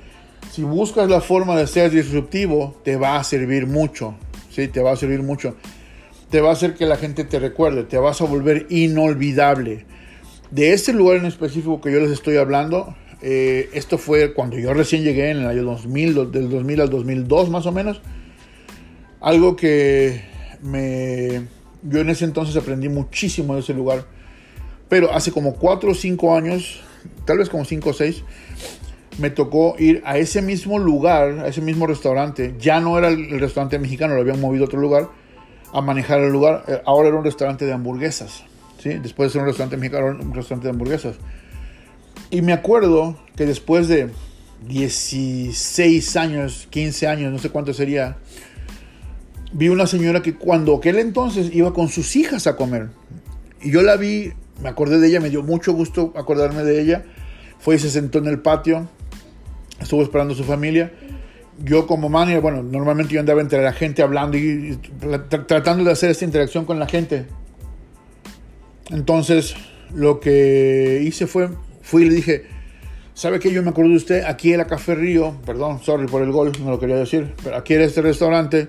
[0.52, 4.16] si buscas la forma de ser disruptivo, te va a servir mucho.
[4.50, 5.56] Sí, te va a servir mucho.
[6.30, 9.86] Te va a hacer que la gente te recuerde, te vas a volver inolvidable.
[10.52, 14.74] De este lugar en específico que yo les estoy hablando, eh, esto fue cuando yo
[14.74, 18.02] recién llegué en el año 2000, del 2000 al 2002 más o menos.
[19.24, 20.22] Algo que
[20.62, 21.48] me...
[21.82, 24.06] Yo en ese entonces aprendí muchísimo de ese lugar.
[24.90, 26.82] Pero hace como 4 o 5 años,
[27.26, 28.22] tal vez como 5 o 6,
[29.20, 32.56] me tocó ir a ese mismo lugar, a ese mismo restaurante.
[32.60, 35.08] Ya no era el restaurante mexicano, lo habían movido a otro lugar,
[35.72, 36.66] a manejar el lugar.
[36.68, 38.44] Eh, ahora era un restaurante de hamburguesas.
[38.80, 38.90] ¿sí?
[38.96, 41.16] Después de ser un restaurante mexicano, era un restaurante de hamburguesas.
[42.30, 44.10] Y me acuerdo que después de
[44.68, 48.18] 16 años, 15 años, no sé cuánto sería,
[49.54, 52.90] vi una señora que cuando aquel entonces iba con sus hijas a comer.
[53.62, 57.06] Y yo la vi, me acordé de ella, me dio mucho gusto acordarme de ella.
[57.60, 58.90] Fue y se sentó en el patio,
[59.80, 60.92] estuvo esperando a su familia.
[61.64, 64.78] Yo como manager, bueno, normalmente yo andaba entre la gente hablando y,
[65.48, 67.26] tratando de hacer esta interacción con la gente.
[68.90, 69.56] Entonces,
[69.94, 71.50] lo que hice fue,
[71.84, 72.44] fui y le dije,
[73.14, 73.52] ¿sabe qué?
[73.52, 76.72] Yo me acuerdo de usted, aquí en Café Río, perdón, sorry por el gol, no
[76.72, 78.68] lo quería decir, pero aquí era este restaurante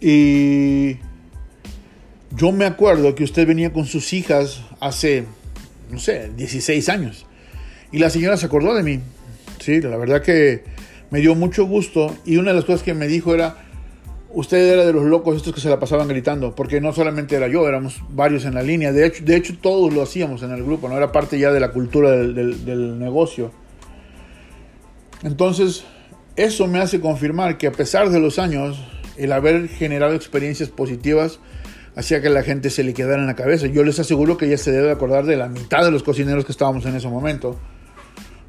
[0.00, 0.96] y
[2.36, 5.24] yo me acuerdo que usted venía con sus hijas hace,
[5.90, 7.26] no sé, 16 años.
[7.90, 9.00] Y la señora se acordó de mí.
[9.58, 10.62] Sí, la verdad que
[11.10, 12.14] me dio mucho gusto.
[12.24, 13.56] Y una de las cosas que me dijo era,
[14.30, 16.54] usted era de los locos estos que se la pasaban gritando.
[16.54, 18.92] Porque no solamente era yo, éramos varios en la línea.
[18.92, 21.60] De hecho, de hecho todos lo hacíamos en el grupo, no era parte ya de
[21.60, 23.50] la cultura del, del negocio.
[25.22, 25.84] Entonces,
[26.36, 28.78] eso me hace confirmar que a pesar de los años,
[29.18, 31.40] el haber generado experiencias positivas
[31.96, 33.66] hacía que la gente se le quedara en la cabeza.
[33.66, 36.52] Yo les aseguro que ya se debe acordar de la mitad de los cocineros que
[36.52, 37.58] estábamos en ese momento.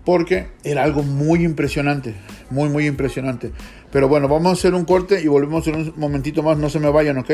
[0.05, 2.15] Porque era algo muy impresionante,
[2.49, 3.51] muy, muy impresionante.
[3.91, 6.58] Pero bueno, vamos a hacer un corte y volvemos en un momentito más.
[6.58, 7.32] No se me vayan, ¿ok?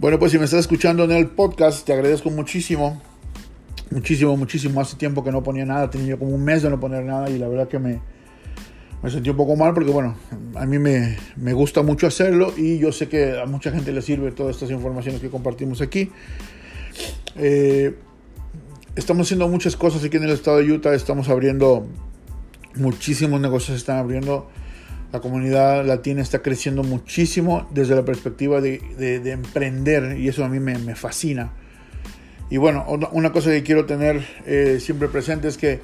[0.00, 3.02] Bueno, pues si me estás escuchando en el podcast, te agradezco muchísimo.
[3.90, 4.80] Muchísimo, muchísimo.
[4.80, 7.36] Hace tiempo que no ponía nada, tenía como un mes de no poner nada y
[7.36, 8.00] la verdad que me,
[9.02, 10.14] me sentí un poco mal porque, bueno,
[10.54, 14.00] a mí me, me, gusta mucho hacerlo y yo sé que a mucha gente le
[14.00, 16.12] sirve todas estas informaciones que compartimos aquí.
[17.34, 17.96] Eh,
[18.94, 21.88] estamos haciendo muchas cosas aquí en el estado de Utah, estamos abriendo
[22.76, 24.48] muchísimos negocios, están abriendo.
[25.12, 30.48] La comunidad latina está creciendo muchísimo desde la perspectiva de, de, emprender y eso a
[30.48, 31.52] mí me, me, fascina.
[32.50, 35.80] Y bueno, una cosa que quiero tener eh, siempre presente es que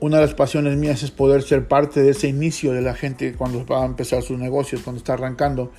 [0.00, 3.34] una de las pasiones mías es poder ser parte de ese inicio de la gente
[3.34, 5.72] cuando va a empezar sus negocios, cuando está arrancando.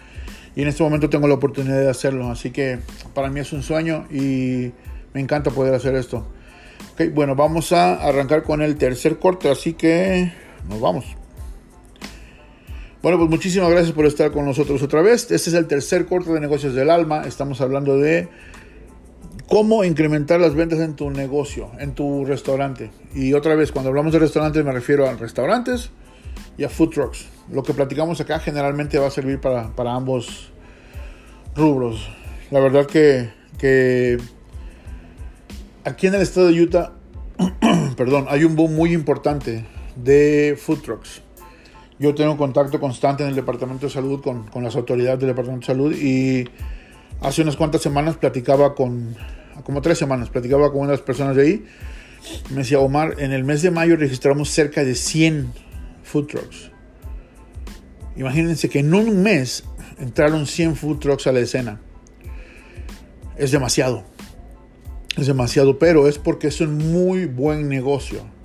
[0.55, 2.31] Y en este momento tengo la oportunidad de hacerlo.
[2.31, 2.79] Así que
[3.13, 4.71] para mí es un sueño y
[5.13, 6.25] me encanta poder hacer esto.
[6.93, 9.51] Okay, bueno, vamos a arrancar con el tercer corte.
[9.51, 10.31] Así que
[10.67, 11.05] nos vamos.
[13.07, 15.31] Bueno, pues muchísimas gracias por estar con nosotros otra vez.
[15.31, 17.21] Este es el tercer corte de negocios del alma.
[17.25, 18.27] Estamos hablando de
[19.47, 22.91] cómo incrementar las ventas en tu negocio, en tu restaurante.
[23.15, 25.89] Y otra vez, cuando hablamos de restaurantes me refiero a restaurantes
[26.57, 27.27] y a food trucks.
[27.49, 30.51] Lo que platicamos acá generalmente va a servir para, ambos
[31.55, 32.09] rubros.
[32.51, 34.17] La verdad que, que
[35.85, 36.91] aquí en el estado de Utah,
[37.95, 39.65] perdón, hay un boom muy importante
[39.95, 41.21] de food trucks.
[41.99, 45.65] Yo tengo contacto constante en el Departamento de Salud con, con las autoridades del Departamento
[45.65, 46.47] de Salud y
[47.21, 49.15] hace unas cuantas semanas platicaba con,
[49.63, 51.65] como tres semanas, platicaba con unas personas de ahí.
[52.51, 55.51] Me decía, Omar, en el mes de mayo registramos cerca de 100
[56.03, 56.71] food trucks.
[58.15, 59.63] Imagínense que en un mes
[59.99, 61.81] entraron 100 food trucks a la escena.
[63.37, 64.03] Es demasiado.
[65.17, 68.36] Es demasiado, pero es porque es un muy buen negocio.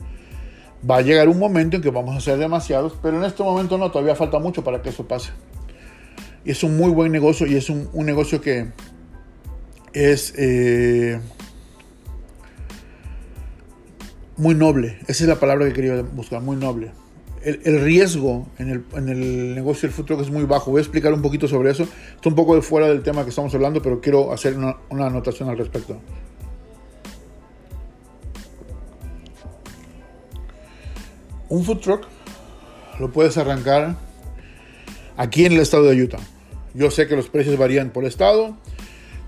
[0.89, 3.79] Va a llegar un momento en que vamos a ser demasiados, pero en este momento
[3.79, 5.31] no, todavía falta mucho para que eso pase.
[6.45, 8.73] Y es un muy buen negocio y es un, negocio que,
[9.93, 11.21] es eh,
[14.37, 14.99] muy noble.
[15.07, 16.91] Esa es la palabra que quería buscar, muy noble.
[17.45, 20.71] El, riesgo en el, negocio del futuro es muy bajo.
[20.73, 21.85] Voy a explicar un poquito sobre eso.
[22.15, 25.59] Está un poco fuera del tema que estamos hablando, pero quiero hacer una anotación al
[25.59, 26.01] respecto.
[31.53, 32.05] Un food truck
[32.99, 33.97] lo puedes arrancar
[35.19, 36.19] aquí en el estado de Utah.
[36.73, 38.57] Yo sé que los precios varían por estado.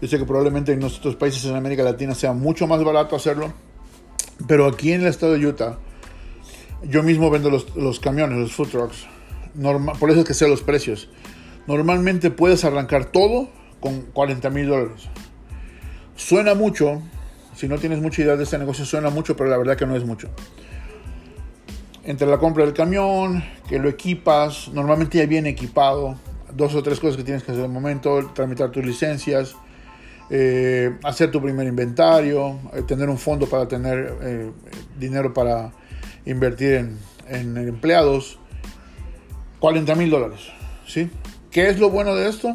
[0.00, 3.52] Yo sé que probablemente en nuestros países en América Latina sea mucho más barato hacerlo.
[4.48, 5.76] Pero aquí en el estado de Utah,
[6.88, 9.06] yo mismo vendo los, camiones, los food trucks.
[10.00, 11.10] por eso es que sé los precios.
[11.66, 15.10] Normalmente puedes arrancar todo con 40 mil dólares.
[16.16, 17.02] Suena mucho,
[17.54, 19.94] si no tienes mucha idea de este negocio, suena mucho, pero la verdad que no
[19.94, 20.30] es mucho.
[22.04, 26.16] Entre la compra del camión, que lo equipas, normalmente ya viene equipado,
[26.54, 29.56] dos o tres cosas que tienes que hacer el momento, tramitar tus licencias,
[30.30, 34.50] eh, hacer tu primer inventario, eh, tener un fondo para tener eh,
[34.98, 35.72] dinero para
[36.26, 38.38] invertir en, en empleados,
[39.60, 40.40] 40 mil dólares.
[40.86, 41.10] ¿sí?
[41.50, 42.52] ¿Qué es lo bueno de esto?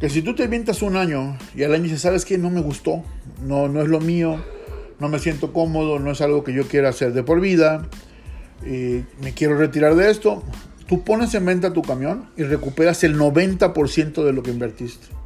[0.00, 2.38] Que si tú te inventas un año y al año dices, ¿sabes qué?
[2.38, 3.02] No me gustó,
[3.42, 4.44] no, no es lo mío,
[5.00, 7.88] no me siento cómodo, no es algo que yo quiera hacer de por vida,
[8.64, 10.42] y me quiero retirar de esto,
[10.86, 15.18] tú pones en venta tu camión y recuperas el 90% de lo que invertiste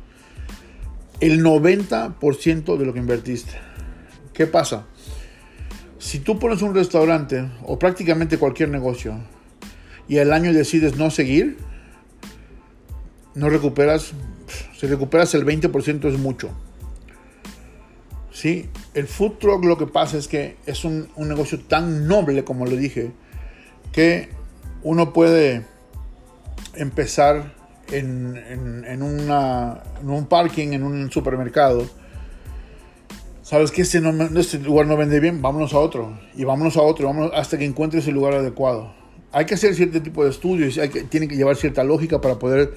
[1.23, 3.53] el 90% de lo que invertiste.
[4.33, 4.87] ¿Qué pasa?
[6.01, 9.21] Si tú pones un restaurante o prácticamente cualquier negocio
[10.09, 11.59] y al año decides no seguir,
[13.37, 14.15] no recuperas,
[14.77, 16.51] si recuperas el 20% es mucho.
[18.33, 18.69] ¿Sí?
[18.93, 22.67] El food truck lo que pasa es que es un, un negocio tan noble, como
[22.67, 23.13] lo dije,
[23.93, 24.31] que
[24.83, 25.65] uno puede
[26.75, 27.55] empezar
[27.91, 28.37] en,
[28.87, 31.87] en, un parking, en un supermercado,
[33.43, 34.03] sabes que este,
[34.37, 37.65] este, lugar no vende bien, vámonos a otro, y vámonos a otro, vámonos hasta que
[37.65, 38.95] encuentres el lugar adecuado.
[39.31, 42.39] Hay que hacer cierto tipo de estudios, hay que, tiene que llevar cierta lógica para
[42.39, 42.75] poder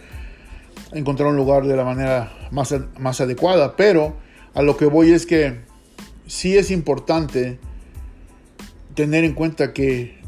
[0.91, 4.15] encontrar un lugar de la manera más, más adecuada, pero
[4.53, 5.59] a lo que voy es que
[6.27, 7.59] sí es importante
[8.95, 10.24] tener en cuenta que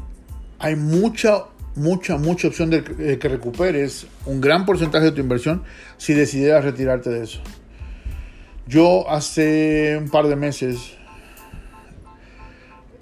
[0.58, 1.44] hay mucha
[1.78, 5.62] mucha, mucha opción de eh, que recuperes un gran porcentaje de tu inversión
[5.96, 7.40] si decidieras retirarte de eso.
[8.66, 10.94] Yo hace un par de meses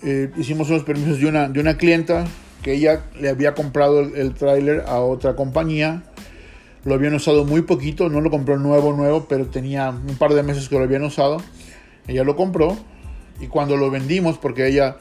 [0.02, 2.24] eh, hicimos unos permisos de una, de una clienta
[2.62, 6.04] que ella le había comprado el, el tráiler a otra compañía.
[6.84, 10.44] Lo habían usado muy poquito, no lo compró nuevo, nuevo, pero tenía un par de
[10.44, 11.38] meses que lo habían usado.
[12.06, 12.76] Ella lo compró
[13.40, 14.98] y cuando lo vendimos, porque ella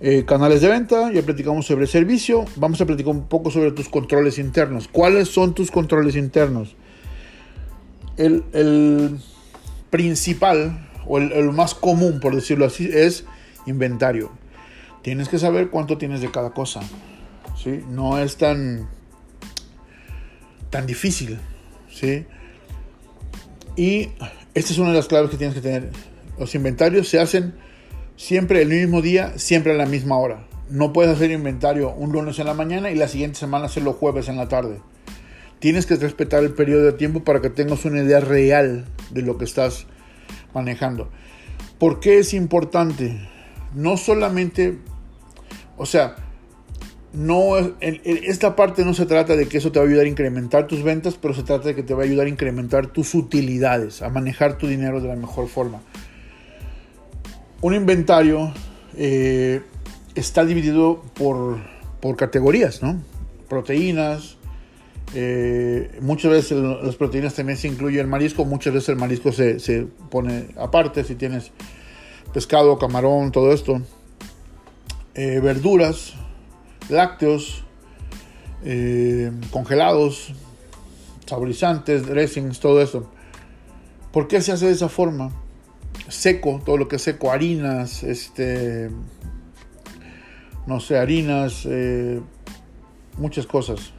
[0.00, 3.88] eh, canales de venta, ya platicamos sobre servicio, vamos a platicar un poco sobre tus
[3.88, 4.88] controles internos.
[4.88, 6.76] ¿Cuáles son tus controles internos?
[8.18, 9.18] El,
[9.88, 13.24] principal o el, más común, por decirlo así, es
[13.64, 14.32] inventario.
[15.00, 16.80] Tienes que saber cuánto tienes de cada cosa.
[17.56, 17.82] ¿sí?
[17.88, 18.86] No es tan,
[20.68, 21.38] tan difícil.
[21.90, 22.26] ¿sí?
[23.80, 24.10] Y
[24.52, 25.88] esta es una de las claves que tienes que tener.
[26.38, 27.54] Los inventarios se hacen
[28.14, 30.46] siempre el mismo día, siempre a la misma hora.
[30.68, 34.28] No puedes hacer inventario un lunes en la mañana y la siguiente semana hacerlo jueves
[34.28, 34.82] en la tarde.
[35.60, 39.38] Tienes que respetar el periodo de tiempo para que tengas una idea real de lo
[39.38, 39.86] que estás
[40.52, 41.08] manejando.
[41.78, 43.18] ¿Por qué es importante?
[43.74, 44.76] No solamente,
[45.78, 46.16] o sea,
[47.12, 50.66] no esta parte no se trata de que eso te va a ayudar a incrementar
[50.66, 54.02] tus ventas, pero se trata de que te va a ayudar a incrementar tus utilidades,
[54.02, 55.80] a manejar tu dinero de la mejor forma
[57.60, 58.52] un inventario
[58.96, 59.62] eh,
[60.14, 61.58] está dividido por,
[62.16, 63.02] categorías, ¿no?
[63.48, 64.36] Proteínas,
[65.14, 69.86] eh, muchas veces las proteínas también se incluye el marisco, muchas veces el marisco se,
[70.10, 71.50] pone aparte, si tienes
[72.32, 73.82] pescado, camarón, todo esto.
[75.14, 76.14] Eh, verduras,
[76.90, 77.64] lácteos,
[79.50, 80.34] congelados,
[81.26, 83.10] saborizantes, dressings, todo esto.
[84.12, 85.32] ¿Por qué se hace de esa forma?
[86.08, 88.90] seco, todo lo que es seco, harinas, este,
[90.66, 92.20] no sé, harinas, eh,
[93.18, 93.92] muchas cosas.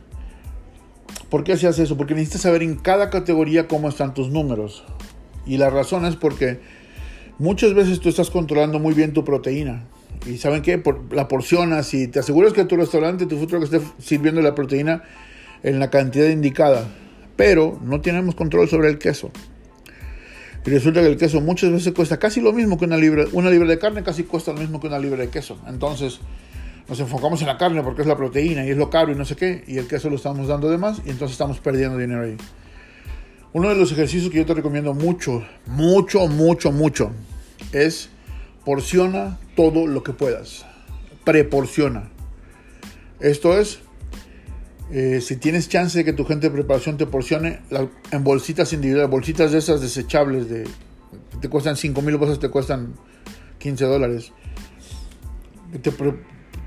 [1.30, 1.98] ¿Por qué se hace eso?
[1.98, 4.84] Porque necesitas saber en cada categoría cómo están tus números.
[5.46, 6.60] Y la razón es porque
[7.40, 9.86] muchas veces tú estás controlando muy bien tu proteína.
[10.26, 10.78] Y ¿saben qué?
[10.78, 14.54] Por, la porcionas y te aseguras que tu restaurante, tu futuro que esté sirviendo la
[14.54, 15.04] proteína
[15.64, 16.88] en la cantidad indicada.
[17.36, 19.32] Pero no tenemos control sobre el queso.
[20.66, 23.26] Y resulta que el queso muchas veces cuesta casi lo mismo que una libra.
[23.32, 25.58] Una libra de carne casi cuesta lo mismo que una libra de queso.
[25.68, 26.20] Entonces
[26.88, 29.26] nos enfocamos en la carne porque es la proteína y es lo caro y no
[29.26, 29.64] sé qué.
[29.68, 32.38] Y el queso lo estamos dando de más y entonces estamos perdiendo dinero ahí.
[33.54, 37.12] Uno de los ejercicios que yo te recomiendo mucho, mucho, mucho, mucho,
[37.74, 38.10] es
[38.64, 40.66] porciona todo lo que puedas.
[41.24, 42.10] Preporciona.
[43.20, 43.80] Esto es,
[44.92, 47.60] eh, si tienes chance de que tu gente de preparación te porcione
[48.12, 50.64] en bolsitas individuales, bolsitas de esas desechables de
[51.40, 52.96] te cuestan 5 mil bolsas, te cuestan
[53.60, 54.32] 15 dólares.
[55.80, 55.94] Te,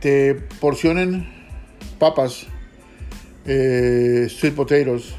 [0.00, 1.26] te porcionen
[1.98, 2.46] papas,
[3.44, 5.14] eh, sweet potatoes,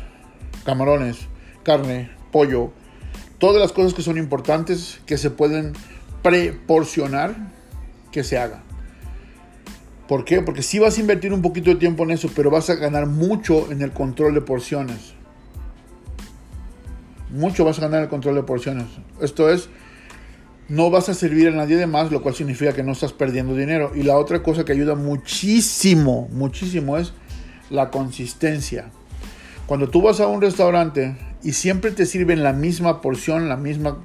[0.64, 1.18] camarones,
[1.64, 2.72] carne, pollo,
[3.38, 5.74] todas las cosas que son importantes que se pueden
[6.22, 7.54] preporcionar,
[8.16, 8.64] que se haga.
[10.08, 10.42] ¿Por qué?
[10.42, 13.08] Porque si vas a invertir un poquito de tiempo en eso, pero vas a ganar
[13.08, 15.16] mucho en el control de porciones.
[17.30, 18.86] Mucho vas a ganar en el control de porciones.
[19.20, 19.68] Esto es,
[20.70, 23.54] no vas a servir a nadie de más, lo cual significa que no estás perdiendo
[23.54, 23.92] dinero.
[23.94, 27.12] Y la otra cosa que ayuda muchísimo, muchísimo es
[27.70, 28.92] la consistencia.
[29.66, 33.98] Cuando tú vas a un restaurante y siempre te sirven la misma porción, la misma,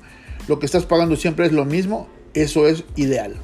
[0.48, 3.36] lo que estás pagando siempre es lo mismo, eso es ideal.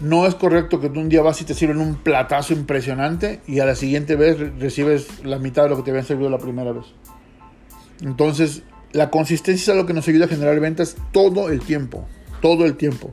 [0.00, 3.60] No es correcto que tú un día vas y te sirven un platazo impresionante y
[3.60, 6.72] a la siguiente vez recibes la mitad de lo que te habían servido la primera
[6.72, 6.84] vez.
[8.02, 12.06] Entonces, la consistencia es lo que nos ayuda a generar ventas todo el tiempo.
[12.42, 13.12] Todo el tiempo.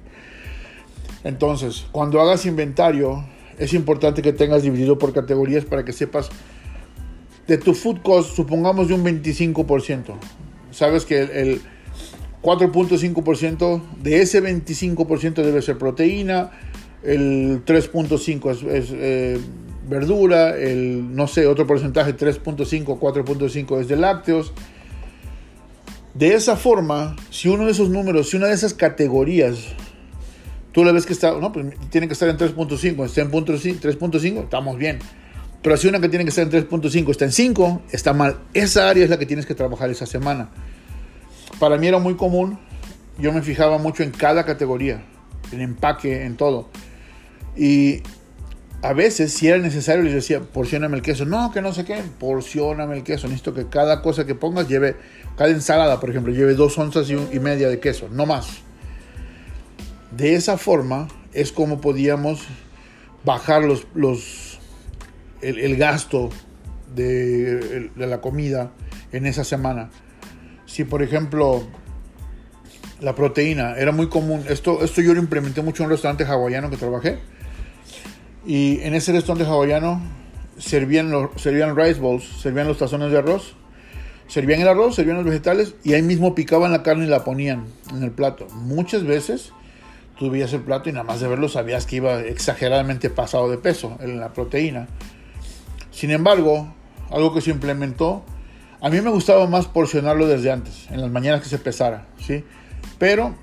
[1.23, 3.23] Entonces, cuando hagas inventario,
[3.57, 6.29] es importante que tengas dividido por categorías para que sepas
[7.47, 10.15] de tu food cost, supongamos de un 25%.
[10.71, 11.61] Sabes que el,
[12.43, 16.51] 4.5% de ese 25% debe ser proteína,
[17.03, 19.39] el 3.5 es, eh,
[19.87, 24.53] verdura, el no sé, otro porcentaje 3.5, 4.5 es de lácteos.
[26.13, 29.57] De esa forma, si uno de esos números, si una de esas categorías,
[30.71, 34.43] tú le ves que está, no, pues tiene que estar en 3.5, está en 3.5,
[34.43, 34.99] estamos bien.
[35.63, 38.37] Pero si una que tiene que estar en 3.5 está en 5, está mal.
[38.53, 40.49] Esa área es la que tienes que trabajar esa semana.
[41.59, 42.59] Para mí era muy común,
[43.17, 45.03] yo me fijaba mucho en cada categoría,
[45.51, 46.69] en empaque, en todo.
[47.55, 48.01] Y
[48.83, 51.23] a veces, si era necesario, les decía, porcioname el queso.
[51.23, 53.27] No, que no sé qué, porcioname el queso.
[53.27, 54.97] Necesito que cada cosa que pongas lleve,
[55.37, 58.47] cada ensalada, por ejemplo, lleve dos onzas y, media de queso, no más.
[60.11, 62.45] De esa forma es como podíamos
[63.23, 64.59] bajar los, los,
[65.41, 66.29] el, gasto
[66.93, 68.73] de, de, la comida
[69.13, 69.91] en esa semana.
[70.65, 71.65] Si, por ejemplo,
[72.99, 76.69] la proteína era muy común, esto, esto yo lo implementé mucho en un restaurante hawaiano
[76.69, 77.19] que trabajé
[78.45, 80.01] y en ese restaurante hawaiano
[80.57, 83.55] servían, los, servían rice bowls, servían los tazones de arroz,
[84.27, 87.65] servían el arroz, servían los vegetales y ahí mismo picaban la carne y la ponían
[87.91, 88.47] en el plato.
[88.53, 89.51] Muchas veces
[90.17, 93.57] tú veías el plato y nada más de verlo sabías que iba exageradamente pasado de
[93.57, 94.87] peso en la proteína.
[95.91, 96.73] Sin embargo,
[97.11, 98.23] algo que se implementó,
[98.81, 102.43] a mí me gustaba más porcionarlo desde antes, en las mañanas que se pesara, ¿sí?
[102.97, 103.35] Pero,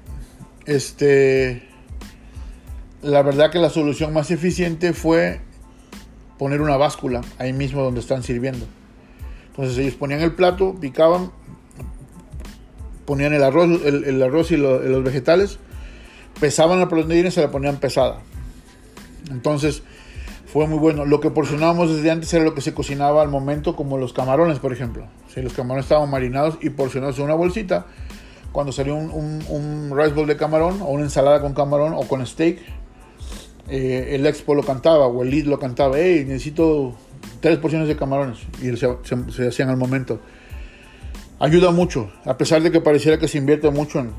[0.66, 1.69] este,
[3.02, 5.40] la verdad que la solución más eficiente fue
[6.38, 8.66] poner una báscula ahí mismo donde están sirviendo.
[9.48, 11.32] Entonces ellos ponían el plato, picaban,
[13.04, 15.58] ponían el arroz, el, arroz y los vegetales,
[16.40, 18.20] pesaban la proteína y se la ponían pesada.
[19.30, 19.82] Entonces
[20.46, 21.04] fue muy bueno.
[21.04, 24.58] Lo que porcionábamos desde antes era lo que se cocinaba al momento, como los camarones,
[24.58, 25.06] por ejemplo.
[25.32, 27.86] Si los camarones estaban marinados y porcionados en una bolsita,
[28.52, 32.26] cuando salió un, un rice bowl de camarón o una ensalada con camarón o con
[32.26, 32.60] steak,
[33.70, 36.96] eh, el expo lo cantaba o el lead lo cantaba, hey, necesito
[37.40, 40.20] tres porciones de camarones y se, hacían al momento.
[41.38, 44.10] Ayuda mucho, a pesar de que pareciera que se invierte mucho en,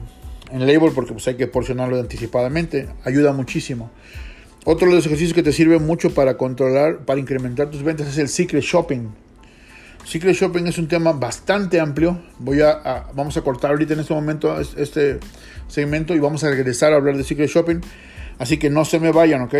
[0.52, 3.92] en label porque pues hay que porcionarlo anticipadamente, ayuda muchísimo.
[4.64, 8.18] Otro de los ejercicios que te sirve mucho para controlar, para incrementar tus ventas es
[8.20, 9.10] el secret shopping.
[10.06, 12.22] Secret shopping es un tema bastante amplio.
[12.40, 15.20] Voy a, vamos a cortar ahorita en este momento este
[15.68, 17.82] segmento y vamos a regresar a hablar de secret shopping.
[18.42, 19.54] Así que no se me vayan, ¿ok?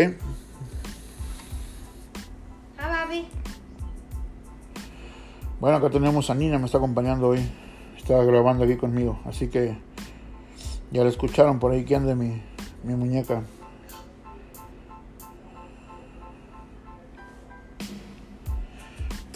[5.60, 7.48] Bueno, acá tenemos a Nina, me está acompañando hoy.
[7.96, 9.20] Está grabando aquí conmigo.
[9.24, 9.78] Así que
[10.90, 12.42] ya la escucharon por ahí que anda mi,
[12.82, 13.44] mi muñeca.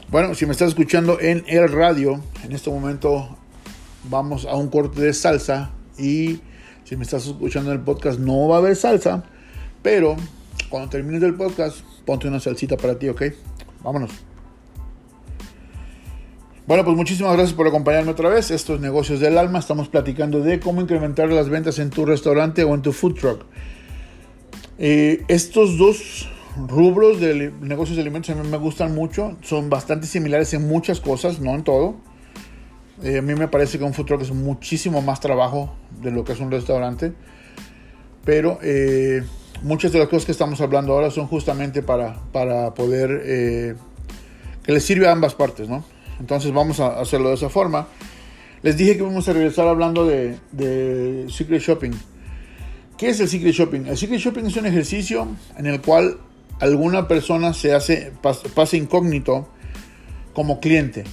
[0.08, 3.28] Bueno, si me estás escuchando en el radio, en este momento
[4.10, 6.40] vamos a un corte de salsa y
[6.82, 9.24] si me estás escuchando en el podcast no va a haber salsa,
[9.86, 10.16] pero
[10.68, 13.22] cuando termines el podcast, ponte una salsita para ti, ¿ok?
[13.84, 14.10] Vámonos.
[16.66, 18.50] Bueno, pues muchísimas gracias por acompañarme otra vez.
[18.50, 19.60] Estos negocios del alma.
[19.60, 23.44] Estamos platicando de cómo incrementar las ventas en tu restaurante o en tu food truck.
[24.80, 26.28] Eh, estos dos
[26.66, 29.36] rubros de negocios de alimentos a mí me gustan mucho.
[29.42, 31.94] Son bastante similares en muchas cosas, no en todo.
[33.04, 36.24] Eh, a mí me parece que un food truck es muchísimo más trabajo de lo
[36.24, 37.12] que es un restaurante.
[38.24, 39.22] Pero eh,
[39.62, 43.74] muchas de las cosas que estamos hablando ahora son justamente para, para poder eh,
[44.62, 45.84] que les sirva a ambas partes, ¿no?
[46.20, 47.88] Entonces vamos a hacerlo de esa forma.
[48.62, 51.92] Les dije que vamos a regresar hablando de, de Secret Shopping.
[52.96, 53.86] ¿Qué es el Secret Shopping?
[53.86, 56.18] El Secret Shopping es un ejercicio en el cual
[56.60, 59.48] alguna persona se hace, pasa incógnito
[60.32, 61.04] como cliente.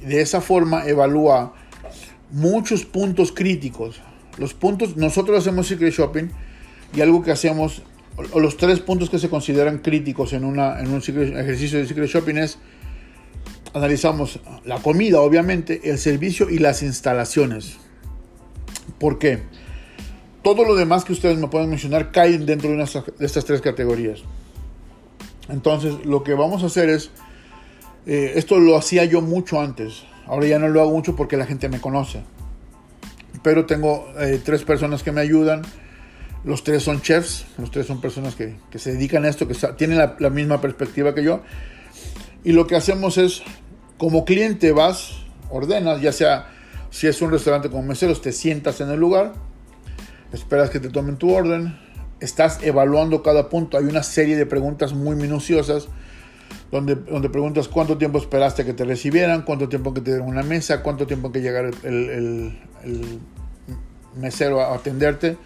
[0.00, 1.54] De esa forma evalúa
[2.30, 4.00] muchos puntos críticos.
[4.38, 6.28] Los puntos, nosotros hacemos Secret Shopping
[6.94, 7.82] y algo que hacemos,
[8.32, 12.58] o los tres puntos que se consideran críticos en, un ejercicio de secret shopping es,
[13.74, 17.78] analizamos la comida, obviamente, el servicio y las instalaciones.
[18.98, 19.40] ¿Por qué?
[20.42, 24.22] Todo lo demás que ustedes me pueden mencionar caen dentro de, de estas tres categorías.
[25.48, 27.10] Entonces, lo que vamos a hacer es,
[28.06, 31.46] eh, esto lo hacía yo mucho antes, ahora ya no lo hago mucho porque la
[31.46, 32.22] gente me conoce.
[33.42, 35.62] Pero tengo eh, tres personas que me ayudan
[36.44, 39.98] los tres son chefs, los tres son personas que, se dedican a esto, que tienen
[39.98, 41.42] la, misma perspectiva que yo.
[42.42, 43.42] Y lo que hacemos es,
[43.96, 46.48] como cliente vas, ordenas, ya sea
[46.90, 49.34] si es un restaurante con meseros, te sientas en el lugar,
[50.32, 51.78] esperas que te tomen tu orden,
[52.20, 53.78] estás evaluando cada punto.
[53.78, 55.86] Hay una serie de preguntas muy minuciosas
[56.72, 60.42] donde, donde preguntas cuánto tiempo esperaste que te recibieran, cuánto tiempo que te dieron una
[60.42, 62.58] mesa, cuánto tiempo que llegara el
[64.16, 65.36] mesero a atenderte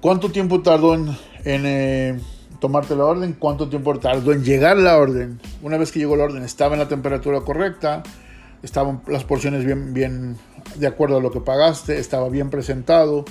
[0.00, 2.18] ¿Cuánto tiempo tardó en, eh,
[2.58, 3.36] tomarte la orden?
[3.38, 5.38] ¿Cuánto tiempo tardó en llegar la orden?
[5.62, 8.02] Una vez que llegó la orden, ¿estaba en la temperatura correcta?
[8.62, 10.38] ¿Estaban las porciones bien, bien
[10.76, 11.98] de acuerdo a lo que pagaste?
[11.98, 13.26] ¿Estaba bien presentado?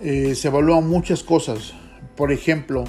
[0.00, 1.74] Eh, se evalúan muchas cosas.
[2.16, 2.84] Por ejemplo,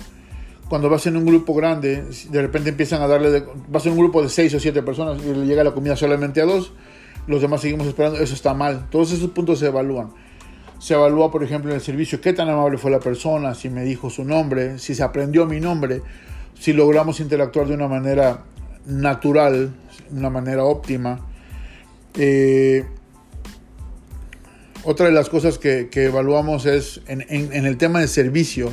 [0.70, 3.98] cuando vas en un grupo grande, de repente empiezan a darle, de, vas en un
[3.98, 6.72] grupo de 6 o 7 personas y le llega la comida solamente a dos,
[7.28, 8.88] los demás seguimos esperando, eso está mal.
[8.90, 10.12] Todos esos puntos se evalúan.
[10.80, 13.84] Se evalúa, por ejemplo, en el servicio, qué tan amable fue la persona, si me
[13.84, 16.02] dijo su nombre, si se aprendió mi nombre,
[16.58, 18.46] si logramos interactuar de una manera
[18.86, 19.74] natural,
[20.12, 21.20] una manera óptima.
[22.16, 22.86] Eh,
[24.84, 27.22] otra de las cosas que, evaluamos es en,
[27.66, 28.72] el tema de servicio,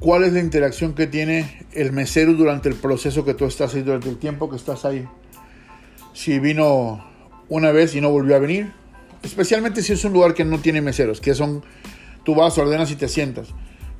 [0.00, 3.82] cuál es la interacción que tiene el mesero durante el proceso que tú estás ahí,
[3.82, 5.06] durante el tiempo que estás ahí.
[6.12, 7.04] Si vino
[7.48, 8.72] una vez y no volvió a venir,
[9.22, 11.64] especialmente si es un lugar que no tiene meseros, que son,
[12.24, 13.48] tú vas, ordenas y te sientas.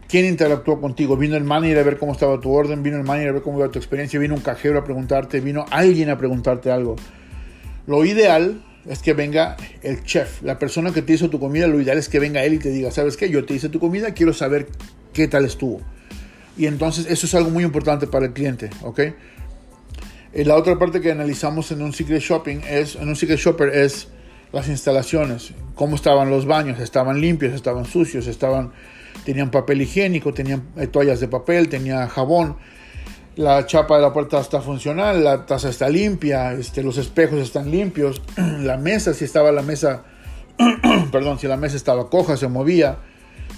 [0.09, 1.17] ¿Quién interactuó contigo?
[1.17, 2.83] ¿Vino el manager a ver cómo estaba tu orden?
[2.83, 4.21] ¿Vino el manager a ver cómo iba tu experiencia?
[4.21, 5.41] ¿Vino un cajero a preguntarte?
[5.41, 6.97] ¿Vino alguien a preguntarte algo?
[7.87, 11.81] Lo ideal es que venga el chef, la persona que te hizo tu comida, lo
[11.81, 13.31] ideal es que venga él y te diga, ¿sabes qué?
[13.31, 14.69] Yo te hice tu comida, quiero saber
[15.13, 15.81] qué tal estuvo.
[16.57, 19.01] Y entonces eso es algo muy importante para el cliente, ¿ok?
[20.35, 23.69] Y la otra parte que analizamos en un secret shopping es, en un secret shopper
[23.69, 24.09] es
[24.53, 28.73] las instalaciones, cómo estaban los baños, estaban limpios, estaban sucios, estaban,
[29.25, 32.57] tenían papel higiénico, tenían eh, toallas de papel, tenía jabón,
[33.37, 37.71] la chapa de la puerta está funcional, la taza está limpia, este, los espejos están
[37.71, 40.05] limpios, la mesa, si estaba la mesa,
[41.13, 42.99] perdón, si la mesa estaba coja, se movía,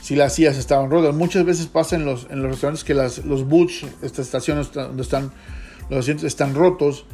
[0.00, 1.14] si las sillas estaban rotas.
[1.14, 5.02] Muchas veces pasa en los, en los restaurantes que las, los boots, estas estaciones donde
[5.02, 5.32] están
[5.90, 7.06] los asientos están rotos.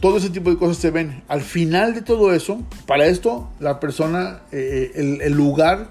[0.00, 1.22] Todo ese tipo de cosas se ven.
[1.28, 5.90] Al final de todo eso, para esto, la persona, eh, el, el lugar,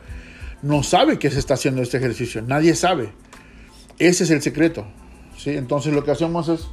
[0.62, 2.42] no sabe que se está haciendo este ejercicio.
[2.42, 3.12] Nadie sabe.
[4.00, 4.86] Ese es el secreto.
[5.38, 5.52] ¿sí?
[5.52, 6.68] Entonces lo que hacemos es,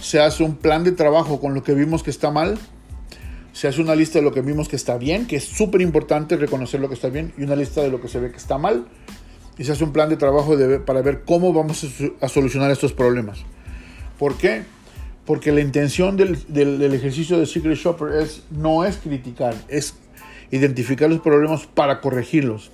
[0.00, 2.58] se hace un plan de trabajo con lo que vimos que está mal,
[3.52, 6.36] se hace una lista de lo que vimos que está bien, que es súper importante
[6.36, 8.58] reconocer lo que está bien, y una lista de lo que se ve que está
[8.58, 8.86] mal,
[9.58, 10.56] y se hace un plan de trabajo
[10.86, 11.84] para ver cómo vamos
[12.20, 13.40] a, solucionar estos problemas.
[14.18, 14.62] ¿Por qué?
[15.26, 19.94] Porque la intención del, del, ejercicio de Secret Shopper es, no es criticar, es
[20.50, 22.70] identificar los problemas para corregirlos.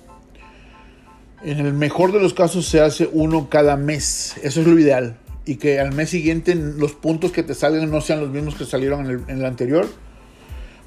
[1.43, 5.17] En el mejor de los casos se hace uno cada mes, eso es lo ideal
[5.47, 8.65] y que al mes siguiente los puntos que te salgan no sean los mismos que
[8.65, 9.87] salieron en el, anterior,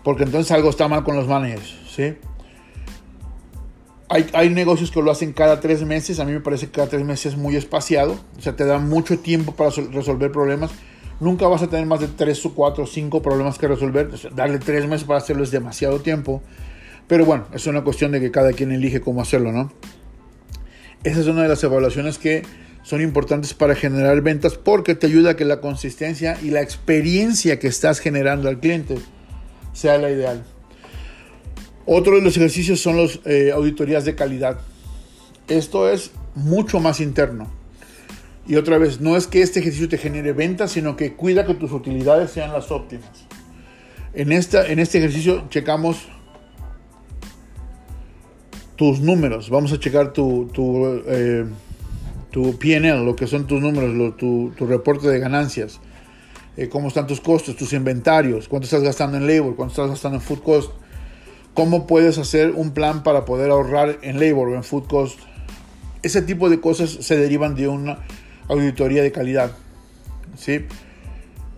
[0.04, 2.14] porque entonces algo está mal con los managers, ¿sí?
[4.10, 6.88] Hay, hay, negocios que lo hacen cada tres meses, a mí me parece que cada
[6.88, 10.72] tres meses es muy espaciado, o sea, te da mucho tiempo para resolver problemas.
[11.20, 14.58] Nunca vas a tener más de tres o cuatro o cinco problemas que resolver, darle
[14.58, 16.42] tres meses para hacerlo es demasiado tiempo,
[17.06, 19.70] pero bueno, es una cuestión de que cada quien elige cómo hacerlo, ¿no?
[21.04, 22.42] Esa es una de las evaluaciones que
[22.82, 27.58] son importantes para generar ventas porque te ayuda a que la consistencia y la experiencia
[27.58, 28.96] que estás generando al cliente
[29.74, 30.42] sea la ideal.
[31.84, 34.58] Otro de los ejercicios son las eh, auditorías de calidad.
[35.48, 37.59] Esto es mucho más interno.
[38.50, 41.54] Y otra vez, no es que este ejercicio te genere ventas, sino que cuida que
[41.54, 43.08] tus utilidades sean las óptimas.
[44.12, 46.08] En, esta, en este ejercicio checamos
[48.74, 49.50] tus números.
[49.50, 51.44] Vamos a checar tu, tu eh,
[52.32, 52.58] tu
[53.04, 55.78] lo que son tus números, tu, reporte de ganancias,
[56.56, 60.18] eh, cómo están tus costos, tus inventarios, cuánto estás gastando en labor, cuánto estás gastando
[60.18, 60.72] en food cost,
[61.54, 65.20] cómo puedes hacer un plan para poder ahorrar en labor o en food cost.
[66.02, 68.00] Ese tipo de cosas se derivan de una
[68.52, 69.52] auditoría de calidad.
[70.36, 70.66] ¿sí?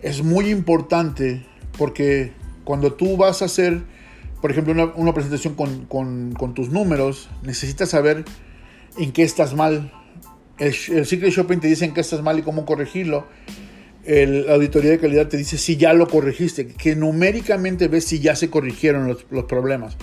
[0.01, 1.45] Es muy importante
[1.77, 2.31] porque
[2.63, 3.81] cuando tú vas a hacer,
[4.41, 8.25] por ejemplo, una, presentación con, tus números, necesitas saber
[8.97, 9.91] en qué estás mal
[10.59, 13.27] el, el Secret Shopping te dicen que estás mal y cómo corregirlo.
[14.05, 18.35] La auditoría de calidad te dice si ya lo corregiste, que numéricamente ves si ya
[18.35, 19.97] se corrigieron los, los problemas.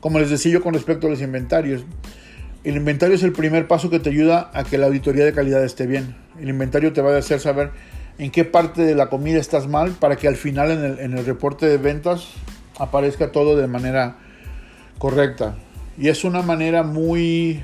[0.00, 1.84] Como les decía yo con respecto a los inventarios,
[2.68, 5.64] el inventario es el primer paso que te ayuda a que la auditoría de calidad
[5.64, 6.16] esté bien.
[6.40, 7.70] El inventario te va a hacer saber
[8.18, 11.66] en qué parte de la comida estás mal para que al final en el, reporte
[11.66, 12.26] de ventas
[12.76, 14.16] aparezca todo de manera
[14.98, 15.54] correcta.
[15.96, 17.62] Y es una manera muy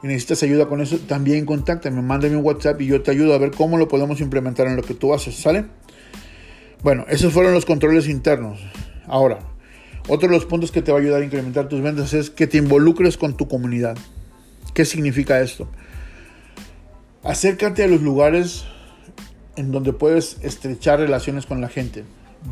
[0.06, 3.52] necesitas ayuda con eso, también contáctame, mándame un WhatsApp y yo te ayudo a ver
[3.52, 5.66] cómo lo podemos implementar en lo que tú haces, ¿sale?
[6.84, 8.60] Bueno, esos fueron los controles internos.
[9.08, 9.40] Ahora,
[10.08, 12.48] otro de los puntos que te va a ayudar a incrementar tus ventas es que
[12.48, 13.98] te involucres con tu comunidad.
[14.74, 15.68] ¿Qué significa esto?
[17.24, 18.66] Acércate a los lugares
[19.56, 22.04] en donde puedes estrechar relaciones con la gente.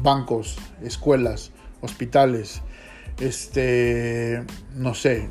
[0.02, 1.52] Bancos, escuelas,
[1.82, 2.62] hospitales,
[3.20, 4.44] este,
[4.76, 5.30] no sé,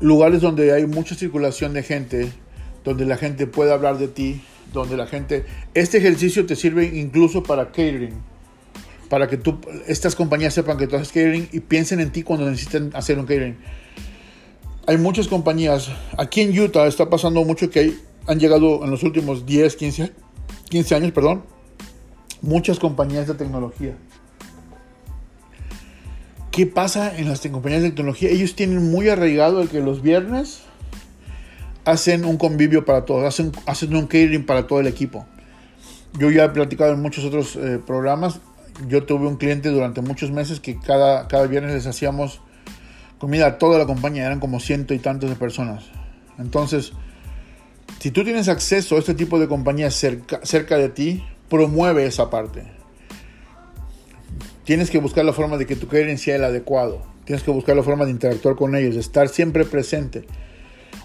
[0.00, 2.32] lugares donde hay mucha circulación de gente,
[2.84, 4.42] donde la gente puede hablar de ti,
[4.72, 5.44] donde la gente...
[5.74, 8.14] Este ejercicio te sirve incluso para catering,
[9.08, 12.48] para que tú, estas compañías sepan que tú haces catering y piensen en ti cuando
[12.48, 13.56] necesiten hacer un catering.
[14.86, 19.02] Hay muchas compañías, aquí en Utah está pasando mucho que hay, han llegado en los
[19.02, 20.12] últimos 10, 15,
[20.68, 21.42] 15 años, perdón,
[22.40, 23.96] muchas compañías de tecnología
[26.56, 28.30] ¿Qué pasa en las compañías de tecnología?
[28.30, 30.62] Ellos tienen muy arraigado el que los viernes
[31.84, 35.26] hacen un convivio para todos, hacen, un catering para todo el equipo.
[36.18, 38.40] Yo ya he platicado en muchos otros eh, programas.
[38.88, 42.40] Yo tuve un cliente durante muchos meses que cada, cada viernes les hacíamos
[43.18, 45.84] comida a toda la compañía, eran como ciento y tantos de personas.
[46.38, 46.94] Entonces,
[47.98, 52.75] si tú tienes acceso a este tipo de compañías cerca de ti, promueve esa parte.
[54.66, 57.00] Tienes que buscar la forma de que tu catering sea el adecuado.
[57.24, 60.24] Tienes que buscar la forma de interactuar con ellos, de estar siempre presente.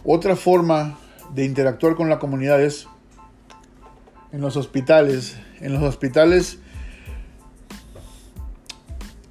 [0.03, 0.97] Otra forma
[1.36, 2.88] de interactuar con la comunidad es
[4.32, 5.38] en los hospitales.
[5.59, 6.57] En los hospitales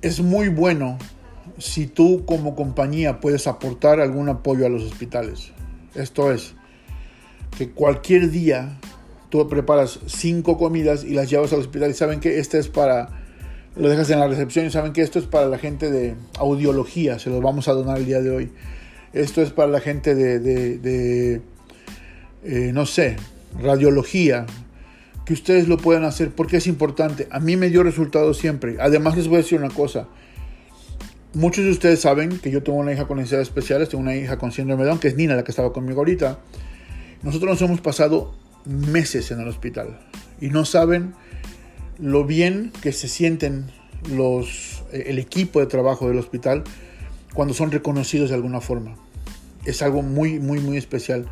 [0.00, 0.96] es muy bueno
[1.58, 5.50] si tú como compañía puedes aportar algún apoyo a los hospitales.
[5.96, 6.54] Esto es,
[7.58, 8.78] que cualquier día
[9.28, 13.19] tú preparas cinco comidas y las llevas al hospital y saben que esta es para
[13.76, 17.18] lo dejas en la recepción y saben que esto es para la gente de audiología,
[17.18, 18.50] se los vamos a donar el día de hoy.
[19.12, 21.40] Esto es para la gente de,
[22.44, 23.16] eh, no sé,
[23.60, 24.46] radiología,
[25.24, 27.28] que ustedes lo puedan hacer porque es importante.
[27.30, 28.76] A mí me dio resultado siempre.
[28.80, 30.08] Además les voy a decir una cosa.
[31.34, 34.38] Muchos de ustedes saben que yo tengo una hija con necesidades especiales, tengo una hija
[34.38, 36.38] con síndrome de Down, que es Nina, la que estaba conmigo ahorita.
[37.22, 40.00] Nosotros nos hemos pasado meses en el hospital
[40.40, 41.14] y no saben
[42.00, 43.66] lo bien que se sienten
[44.08, 46.64] los, eh, el equipo de trabajo del hospital
[47.34, 48.96] cuando son reconocidos de alguna forma.
[49.64, 51.26] Es algo muy, muy, muy especial.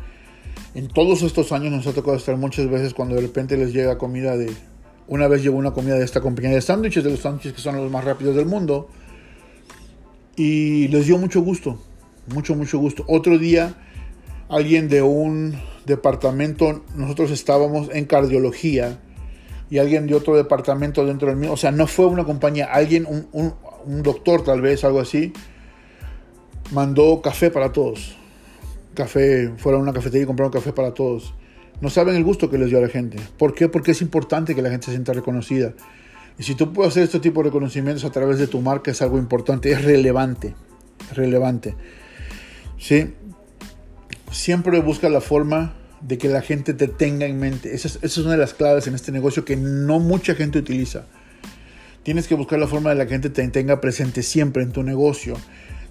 [0.75, 3.97] En todos estos años nos ha tocado estar muchas veces cuando de repente les llega
[3.97, 4.51] comida de...
[5.07, 7.75] Una vez llegó una comida de esta compañía de sándwiches, de los sándwiches que son
[7.75, 8.87] los más rápidos del mundo.
[10.35, 11.81] Y les dio mucho gusto,
[12.27, 13.03] mucho, mucho gusto.
[13.07, 13.75] Otro día,
[14.47, 15.55] alguien de un
[15.87, 18.99] departamento, nosotros estábamos en cardiología,
[19.69, 21.53] y alguien de otro departamento dentro del mío.
[21.53, 23.53] O sea, no fue una compañía, alguien, un,
[24.03, 25.31] doctor tal vez, algo así,
[26.71, 28.17] mandó café para todos.
[28.93, 31.33] Café, fueron a una cafetería y compraron café para todos.
[31.81, 33.17] No saben el gusto que les dio a la gente.
[33.37, 33.69] ¿Por qué?
[33.69, 35.73] Porque es importante que la gente se sienta reconocida.
[36.37, 39.01] Y si tú puedes hacer este tipo de reconocimientos a través de tu marca es
[39.01, 40.55] algo importante, es relevante,
[41.13, 41.75] relevante.
[42.77, 43.13] ¿Sí?
[44.31, 47.73] Siempre busca la forma de que la gente te tenga en mente.
[47.73, 51.05] Esa es, una de las claves en este negocio que no mucha gente utiliza.
[52.03, 55.35] Tienes que buscar la forma de la gente te tenga presente siempre en tu negocio.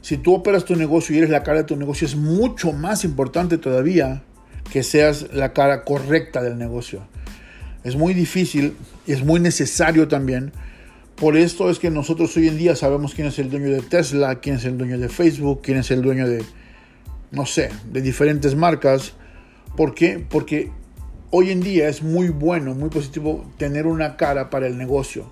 [0.00, 3.04] Si tú operas tu negocio y eres la cara de tu negocio, es mucho más
[3.04, 4.22] importante todavía
[4.72, 7.06] que seas la cara correcta del negocio.
[7.84, 10.52] Es muy difícil y es muy necesario también.
[11.16, 14.40] Por esto es que nosotros hoy en día sabemos quién es el dueño de Tesla,
[14.40, 16.44] quién es el dueño de Facebook, quién es el dueño de,
[17.32, 19.14] no sé, de diferentes marcas
[19.76, 20.24] ¿Por qué?
[20.28, 20.70] Porque
[21.30, 25.30] hoy en día es muy bueno, muy positivo tener una cara para el negocio.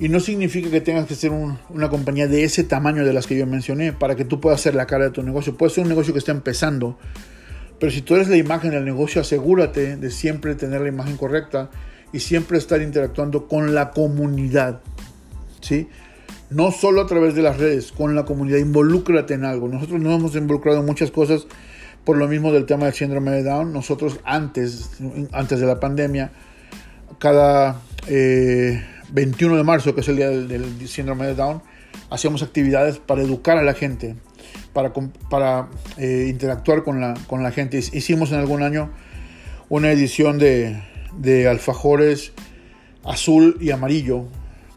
[0.00, 3.36] Y no significa que tengas que ser una compañía de ese tamaño de las que
[3.36, 5.56] yo mencioné para que tú puedas ser la cara de tu negocio.
[5.56, 6.96] Puede ser un negocio que está empezando,
[7.80, 11.70] pero si tú eres la imagen del negocio, asegúrate de siempre tener la imagen correcta
[12.12, 14.82] y siempre estar interactuando con la comunidad.
[15.60, 15.88] ¿Sí?
[16.50, 18.58] No solo a través de las redes, con la comunidad.
[18.58, 19.66] Involúcrate en algo.
[19.66, 21.48] Nosotros nos hemos involucrado en muchas cosas
[22.08, 24.92] por lo mismo del tema del síndrome de Down, nosotros antes,
[25.30, 26.30] antes de la pandemia,
[27.18, 31.60] cada 21 eh, de marzo, que es el día del, síndrome de Down,
[32.08, 34.16] hacíamos actividades para educar a la gente,
[34.72, 37.76] para, eh, interactuar con la, gente.
[37.76, 38.88] Hicimos en algún año
[39.68, 40.80] una edición de,
[41.46, 42.32] alfajores
[43.04, 44.24] azul y amarillo,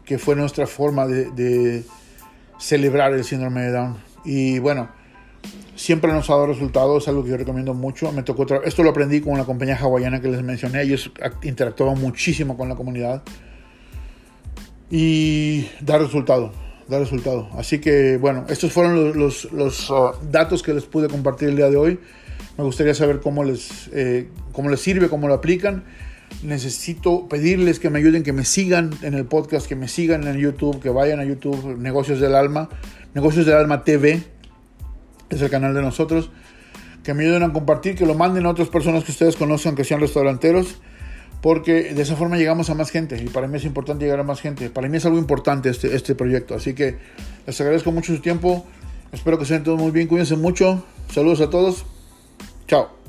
[0.04, 1.82] que fue nuestra forma de
[2.58, 3.96] celebrar el síndrome de Down.
[4.22, 4.90] Y bueno,
[5.74, 8.12] siempre nos ha dado resultados, es algo que yo recomiendo mucho.
[8.12, 11.10] Me tocó esto lo aprendí con la compañía hawaiana que les mencioné, ellos
[11.42, 13.22] interactuaban muchísimo con la comunidad
[14.90, 16.52] y da resultado,
[16.88, 17.48] da resultado.
[17.56, 19.44] Así que bueno, estos fueron los,
[19.90, 21.98] uh, datos que les pude compartir el día de hoy.
[22.58, 25.84] Me gustaría saber cómo les, eh, cómo les sirve, cómo lo aplican.
[26.42, 30.36] Necesito pedirles que me ayuden, que me sigan en el podcast, que me sigan en
[30.36, 32.68] YouTube, que vayan a YouTube, Negocios del Alma,
[33.14, 34.22] Negocios del Alma TV,
[35.34, 36.30] es el canal de nosotros.
[37.02, 39.84] Que me ayuden a compartir, que lo manden a otras personas que ustedes conozcan, que
[39.84, 40.76] sean restauranteros
[41.42, 44.22] porque de esa forma llegamos a más gente y para mí es importante llegar a
[44.22, 44.70] más gente.
[44.70, 46.96] Para mí es algo importante este, este proyecto, así que
[47.46, 48.64] les agradezco mucho su tiempo.
[49.10, 50.84] Espero que se todos muy bien, cuídense mucho.
[51.12, 51.84] Saludos a todos.
[52.68, 53.01] Chao.